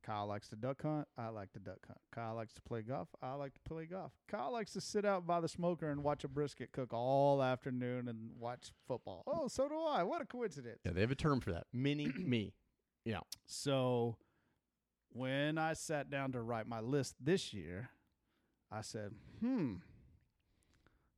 Kyle 0.04 0.26
likes 0.26 0.48
to 0.48 0.56
duck 0.56 0.82
hunt. 0.82 1.08
I 1.16 1.28
like 1.28 1.52
to 1.52 1.58
duck 1.58 1.78
hunt. 1.86 1.98
Kyle 2.14 2.34
likes 2.34 2.52
to 2.54 2.62
play 2.62 2.82
golf. 2.82 3.08
I 3.22 3.34
like 3.34 3.54
to 3.54 3.60
play 3.60 3.86
golf. 3.86 4.12
Kyle 4.28 4.52
likes 4.52 4.72
to 4.74 4.80
sit 4.80 5.04
out 5.04 5.26
by 5.26 5.40
the 5.40 5.48
smoker 5.48 5.88
and 5.90 6.04
watch 6.04 6.24
a 6.24 6.28
brisket 6.28 6.72
cook 6.72 6.92
all 6.92 7.42
afternoon 7.42 8.08
and 8.08 8.32
watch 8.38 8.72
football. 8.86 9.22
Oh, 9.26 9.48
so 9.48 9.68
do 9.68 9.80
I. 9.80 10.02
What 10.02 10.20
a 10.20 10.26
coincidence. 10.26 10.80
Yeah, 10.84 10.92
they 10.92 11.00
have 11.00 11.10
a 11.10 11.16
term 11.16 11.40
for 11.40 11.52
that. 11.52 11.64
Mini 11.72 12.12
me. 12.18 12.52
Yeah. 13.04 13.20
So, 13.46 14.16
when 15.10 15.56
I 15.56 15.72
sat 15.72 16.10
down 16.10 16.32
to 16.32 16.42
write 16.42 16.66
my 16.66 16.80
list 16.80 17.14
this 17.20 17.54
year, 17.54 17.88
I 18.70 18.82
said, 18.82 19.12
hmm, 19.40 19.74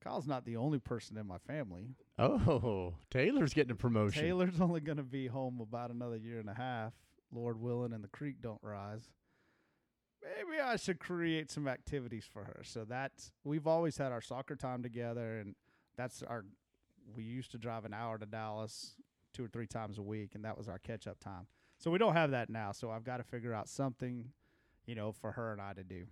Kyle's 0.02 0.26
not 0.26 0.44
the 0.44 0.56
only 0.56 0.78
person 0.78 1.16
in 1.16 1.26
my 1.26 1.38
family. 1.38 1.96
Oh, 2.18 2.94
Taylor's 3.10 3.54
getting 3.54 3.72
a 3.72 3.76
promotion. 3.76 4.22
Taylor's 4.22 4.60
only 4.60 4.80
going 4.80 4.98
to 4.98 5.02
be 5.02 5.26
home 5.26 5.60
about 5.60 5.90
another 5.90 6.16
year 6.16 6.38
and 6.38 6.48
a 6.48 6.54
half, 6.54 6.92
Lord 7.36 7.60
willing, 7.60 7.92
and 7.92 8.02
the 8.02 8.08
creek 8.08 8.36
don't 8.40 8.62
rise. 8.62 9.10
Maybe 10.22 10.60
I 10.60 10.76
should 10.76 10.98
create 10.98 11.50
some 11.50 11.68
activities 11.68 12.24
for 12.30 12.44
her. 12.44 12.62
So 12.64 12.84
that's 12.84 13.30
we've 13.44 13.66
always 13.66 13.96
had 13.96 14.12
our 14.12 14.22
soccer 14.22 14.56
time 14.56 14.82
together, 14.82 15.38
and 15.38 15.54
that's 15.96 16.22
our. 16.22 16.44
We 17.14 17.22
used 17.22 17.52
to 17.52 17.58
drive 17.58 17.84
an 17.84 17.94
hour 17.94 18.18
to 18.18 18.26
Dallas 18.26 18.96
two 19.32 19.44
or 19.44 19.48
three 19.48 19.66
times 19.66 19.98
a 19.98 20.02
week, 20.02 20.34
and 20.34 20.44
that 20.44 20.58
was 20.58 20.68
our 20.68 20.78
catch 20.78 21.06
up 21.06 21.20
time. 21.20 21.46
So 21.78 21.90
we 21.90 21.98
don't 21.98 22.14
have 22.14 22.30
that 22.30 22.50
now. 22.50 22.72
So 22.72 22.90
I've 22.90 23.04
got 23.04 23.18
to 23.18 23.22
figure 23.22 23.52
out 23.52 23.68
something, 23.68 24.30
you 24.86 24.94
know, 24.94 25.12
for 25.12 25.32
her 25.32 25.52
and 25.52 25.60
I 25.60 25.74
to 25.74 25.84
do. 25.84 26.06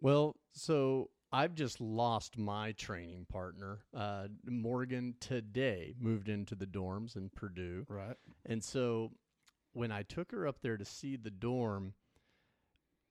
Well, 0.00 0.36
so 0.52 1.10
I've 1.32 1.54
just 1.54 1.80
lost 1.80 2.38
my 2.38 2.72
training 2.72 3.26
partner. 3.30 3.80
Uh, 3.94 4.28
Morgan 4.44 5.14
today 5.20 5.94
moved 6.00 6.28
into 6.28 6.54
the 6.54 6.66
dorms 6.66 7.14
in 7.16 7.28
Purdue. 7.28 7.86
Right. 7.88 8.16
And 8.46 8.64
so 8.64 9.12
when 9.72 9.92
I 9.92 10.02
took 10.02 10.32
her 10.32 10.46
up 10.46 10.60
there 10.62 10.76
to 10.76 10.84
see 10.84 11.16
the 11.16 11.30
dorm, 11.30 11.94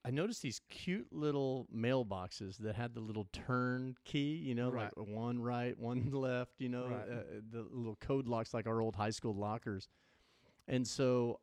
I 0.06 0.12
noticed 0.12 0.42
these 0.42 0.62
cute 0.70 1.08
little 1.12 1.68
mailboxes 1.76 2.58
that 2.60 2.76
had 2.76 2.94
the 2.94 3.02
little 3.02 3.28
turn 3.34 3.96
key, 4.06 4.36
you 4.36 4.56
know, 4.56 4.70
Right. 4.70 4.92
like 4.98 5.08
one 5.08 5.42
right, 5.42 5.78
one 5.78 6.10
left, 6.12 6.54
you 6.60 6.70
know, 6.70 6.86
Right. 6.88 7.10
uh, 7.10 7.24
the 7.52 7.62
little 7.70 7.98
code 7.98 8.28
locks 8.28 8.54
like 8.54 8.66
our 8.68 8.82
old 8.82 8.96
high 8.96 9.10
school 9.10 9.36
lockers. 9.36 9.88
And 10.68 10.88
so 10.88 11.40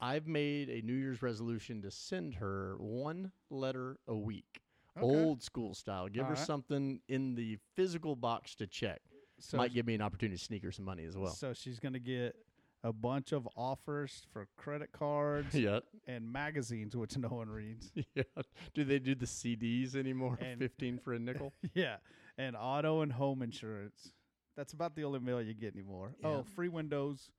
I've 0.00 0.26
made 0.26 0.68
a 0.68 0.80
New 0.82 0.92
Year's 0.94 1.22
resolution 1.22 1.82
to 1.82 1.90
send 1.90 2.34
her 2.34 2.76
one 2.78 3.32
letter 3.50 3.98
a 4.06 4.14
week, 4.14 4.60
Okay. 4.96 5.04
old 5.06 5.42
school 5.42 5.74
style. 5.74 6.08
Give 6.08 6.22
All 6.24 6.30
her 6.30 6.36
right. 6.36 6.46
something 6.46 7.00
in 7.08 7.34
the 7.34 7.58
physical 7.74 8.14
box 8.14 8.54
to 8.56 8.66
check. 8.66 9.00
So 9.38 9.56
Might 9.58 9.74
give 9.74 9.86
me 9.86 9.94
an 9.94 10.02
opportunity 10.02 10.38
to 10.38 10.42
sneak 10.44 10.62
her 10.62 10.72
some 10.72 10.84
money 10.84 11.04
as 11.04 11.16
well. 11.16 11.32
So 11.32 11.52
she's 11.52 11.78
going 11.80 11.92
to 11.94 11.98
get 11.98 12.36
a 12.84 12.92
bunch 12.92 13.32
of 13.32 13.48
offers 13.56 14.26
for 14.32 14.46
credit 14.56 14.92
cards 14.92 15.54
yeah. 15.54 15.80
and 16.06 16.30
magazines, 16.32 16.96
which 16.96 17.16
no 17.16 17.28
one 17.28 17.48
reads. 17.48 17.90
Yeah. 18.14 18.22
Do 18.74 18.84
they 18.84 18.98
do 18.98 19.14
the 19.14 19.26
CDs 19.26 19.94
anymore? 19.96 20.38
And- 20.40 20.58
15 20.58 20.98
for 20.98 21.12
a 21.14 21.18
nickel? 21.18 21.52
yeah, 21.74 21.96
and 22.38 22.56
auto 22.58 23.00
and 23.02 23.12
home 23.12 23.42
insurance. 23.42 24.12
That's 24.56 24.72
about 24.72 24.94
the 24.96 25.04
only 25.04 25.20
mail 25.20 25.42
you 25.42 25.52
get 25.54 25.74
anymore. 25.74 26.14
Yeah. 26.20 26.28
Oh, 26.28 26.44
free 26.54 26.68
windows. 26.68 27.30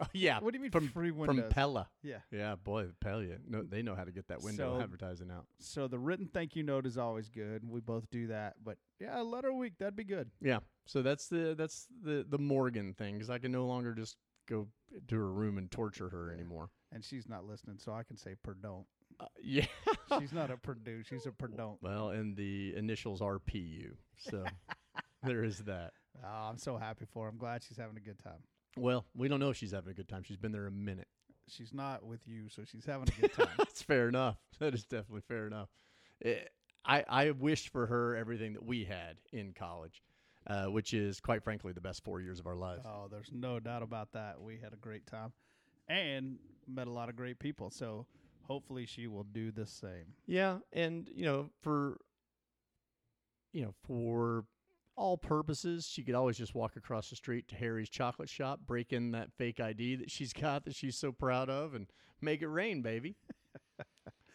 oh, 0.00 0.06
yeah. 0.14 0.38
What 0.40 0.52
do 0.52 0.58
you 0.58 0.62
mean 0.62 0.70
from, 0.70 0.88
free 0.88 1.10
windows? 1.10 1.40
From? 1.44 1.50
Pella. 1.50 1.88
yeah. 2.02 2.18
Yeah, 2.30 2.54
boy, 2.54 2.86
Pella. 3.00 3.24
No, 3.46 3.62
they 3.62 3.82
know 3.82 3.94
how 3.94 4.04
to 4.04 4.12
get 4.12 4.28
that 4.28 4.42
window 4.42 4.76
So- 4.78 4.82
advertising 4.82 5.30
out. 5.30 5.44
So 5.58 5.88
the 5.88 5.98
written 5.98 6.26
thank 6.32 6.56
you 6.56 6.62
note 6.62 6.86
is 6.86 6.96
always 6.96 7.28
good. 7.28 7.68
We 7.68 7.80
both 7.80 8.08
do 8.10 8.28
that, 8.28 8.54
but 8.64 8.78
yeah, 9.00 9.20
a 9.20 9.24
letter 9.24 9.48
a 9.48 9.54
week 9.54 9.74
that'd 9.78 9.96
be 9.96 10.04
good. 10.04 10.30
Yeah. 10.40 10.60
So 10.86 11.02
that's 11.02 11.26
the 11.28 11.54
that's 11.58 11.86
the 12.02 12.24
the 12.28 12.38
Morgan 12.38 12.94
thing 12.94 13.14
because 13.14 13.28
I 13.28 13.38
can 13.38 13.52
no 13.52 13.66
longer 13.66 13.92
just 13.92 14.16
go 14.48 14.68
to 15.08 15.16
her 15.16 15.30
room 15.30 15.58
and 15.58 15.70
torture 15.70 16.08
her 16.08 16.32
anymore. 16.32 16.70
And 16.92 17.04
she's 17.04 17.28
not 17.28 17.44
listening, 17.44 17.78
so 17.78 17.92
I 17.92 18.02
can 18.02 18.16
say 18.16 18.34
perdon. 18.42 18.84
Uh, 19.20 19.26
yeah. 19.42 19.66
She's 20.20 20.32
not 20.32 20.50
a 20.50 20.56
Purdue. 20.56 21.02
She's 21.02 21.26
a 21.26 21.32
perdon. 21.32 21.76
well, 21.82 22.10
and 22.10 22.36
the 22.36 22.74
initials 22.76 23.20
are 23.20 23.38
PU. 23.40 23.96
So 24.16 24.44
there 25.24 25.42
is 25.44 25.58
that. 25.60 25.92
Oh, 26.24 26.48
I'm 26.50 26.58
so 26.58 26.76
happy 26.76 27.04
for 27.12 27.24
her. 27.24 27.30
I'm 27.30 27.36
glad 27.36 27.62
she's 27.62 27.76
having 27.76 27.96
a 27.96 28.00
good 28.00 28.18
time. 28.22 28.40
Well, 28.76 29.04
we 29.16 29.28
don't 29.28 29.40
know 29.40 29.50
if 29.50 29.56
she's 29.56 29.72
having 29.72 29.90
a 29.90 29.94
good 29.94 30.08
time. 30.08 30.22
She's 30.22 30.36
been 30.36 30.52
there 30.52 30.66
a 30.66 30.70
minute. 30.70 31.08
She's 31.48 31.72
not 31.74 32.04
with 32.04 32.20
you, 32.26 32.48
so 32.48 32.62
she's 32.64 32.84
having 32.84 33.08
a 33.08 33.20
good 33.20 33.32
time. 33.32 33.48
That's 33.58 33.82
fair 33.82 34.08
enough. 34.08 34.36
That 34.60 34.74
is 34.74 34.84
definitely 34.84 35.22
fair 35.26 35.46
enough. 35.46 35.68
Eh, 36.24 36.40
I 36.84 37.04
I 37.08 37.30
wish 37.32 37.70
for 37.70 37.86
her 37.86 38.14
everything 38.16 38.52
that 38.54 38.64
we 38.64 38.84
had 38.84 39.16
in 39.32 39.52
college, 39.52 40.02
uh, 40.46 40.66
which 40.66 40.94
is 40.94 41.20
quite 41.20 41.42
frankly 41.42 41.72
the 41.72 41.80
best 41.80 42.04
four 42.04 42.20
years 42.20 42.38
of 42.38 42.46
our 42.46 42.56
lives. 42.56 42.82
Oh, 42.86 43.08
there's 43.10 43.30
no 43.32 43.60
doubt 43.60 43.82
about 43.82 44.12
that. 44.12 44.40
We 44.40 44.58
had 44.62 44.72
a 44.72 44.76
great 44.76 45.06
time 45.06 45.32
and 45.88 46.38
met 46.66 46.86
a 46.86 46.90
lot 46.92 47.08
of 47.08 47.16
great 47.16 47.38
people. 47.38 47.70
So 47.70 48.06
hopefully 48.42 48.86
she 48.86 49.06
will 49.06 49.24
do 49.24 49.50
the 49.50 49.66
same. 49.66 50.14
Yeah, 50.26 50.58
and 50.72 51.08
you 51.14 51.24
know 51.24 51.50
for 51.62 51.98
you 53.52 53.62
know 53.62 53.74
for 53.86 54.44
all 54.96 55.16
purposes, 55.16 55.86
she 55.86 56.02
could 56.02 56.14
always 56.14 56.36
just 56.36 56.54
walk 56.54 56.76
across 56.76 57.08
the 57.10 57.16
street 57.16 57.46
to 57.48 57.54
Harry's 57.54 57.88
chocolate 57.88 58.28
shop, 58.28 58.60
break 58.66 58.92
in 58.92 59.12
that 59.12 59.32
fake 59.38 59.60
ID 59.60 59.96
that 59.96 60.10
she's 60.10 60.32
got 60.32 60.64
that 60.64 60.74
she's 60.74 60.96
so 60.96 61.12
proud 61.12 61.48
of, 61.48 61.74
and 61.74 61.86
make 62.20 62.42
it 62.42 62.48
rain, 62.48 62.82
baby. 62.82 63.16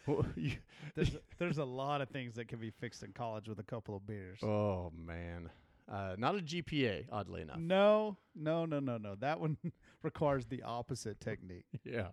There's 0.94 1.16
there's 1.38 1.58
a 1.58 1.64
lot 1.64 2.02
of 2.02 2.10
things 2.10 2.34
that 2.34 2.46
can 2.46 2.58
be 2.58 2.70
fixed 2.70 3.02
in 3.02 3.12
college 3.12 3.48
with 3.48 3.58
a 3.58 3.62
couple 3.62 3.96
of 3.96 4.06
beers. 4.06 4.38
oh 4.42 4.92
man, 4.94 5.48
uh, 5.90 6.14
not 6.18 6.36
a 6.36 6.38
GPA, 6.38 7.06
oddly 7.12 7.42
enough. 7.42 7.58
No, 7.58 8.16
no, 8.34 8.64
no, 8.64 8.80
no, 8.80 8.96
no. 8.96 9.14
That 9.16 9.40
one 9.40 9.56
requires 10.02 10.46
the 10.46 10.62
opposite 10.62 11.20
technique. 11.20 11.66
Yeah. 11.84 12.08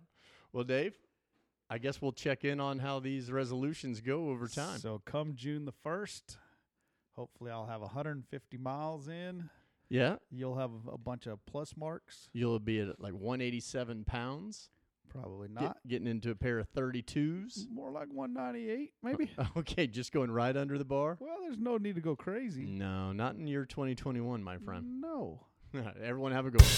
Well, 0.52 0.64
Dave, 0.64 0.94
I 1.70 1.78
guess 1.78 2.02
we'll 2.02 2.12
check 2.12 2.44
in 2.44 2.60
on 2.60 2.78
how 2.78 3.00
these 3.00 3.32
resolutions 3.32 4.02
go 4.02 4.28
over 4.28 4.46
time. 4.48 4.78
So 4.80 5.00
come 5.06 5.32
June 5.34 5.64
the 5.64 5.72
first, 5.72 6.36
hopefully 7.16 7.50
I'll 7.50 7.66
have 7.66 7.80
150 7.80 8.58
miles 8.58 9.08
in. 9.08 9.48
Yeah. 9.88 10.16
You'll 10.30 10.56
have 10.58 10.70
a 10.92 10.98
bunch 10.98 11.26
of 11.26 11.44
plus 11.46 11.74
marks. 11.74 12.28
You'll 12.34 12.58
be 12.58 12.80
at 12.80 13.00
like 13.00 13.14
187 13.14 14.04
pounds. 14.04 14.68
Probably 15.12 15.48
Get- 15.48 15.60
not. 15.62 15.76
getting 15.86 16.06
into 16.08 16.30
a 16.30 16.34
pair 16.34 16.58
of 16.58 16.72
32s. 16.72 17.68
More 17.70 17.90
like 17.90 18.08
198, 18.12 18.92
maybe. 19.02 19.30
Okay, 19.56 19.86
just 19.86 20.10
going 20.12 20.30
right 20.30 20.56
under 20.56 20.78
the 20.78 20.84
bar. 20.84 21.18
well, 21.20 21.36
there's 21.42 21.58
no 21.58 21.76
need 21.76 21.96
to 21.96 22.00
go 22.00 22.16
crazy. 22.16 22.64
No, 22.64 23.12
not 23.12 23.34
in 23.36 23.46
year 23.46 23.64
2021, 23.66 24.42
my 24.42 24.56
friend. 24.58 25.00
No. 25.00 25.46
Everyone 26.02 26.32
have 26.32 26.46
a 26.46 26.50
good 26.50 26.62
one. 26.62 26.70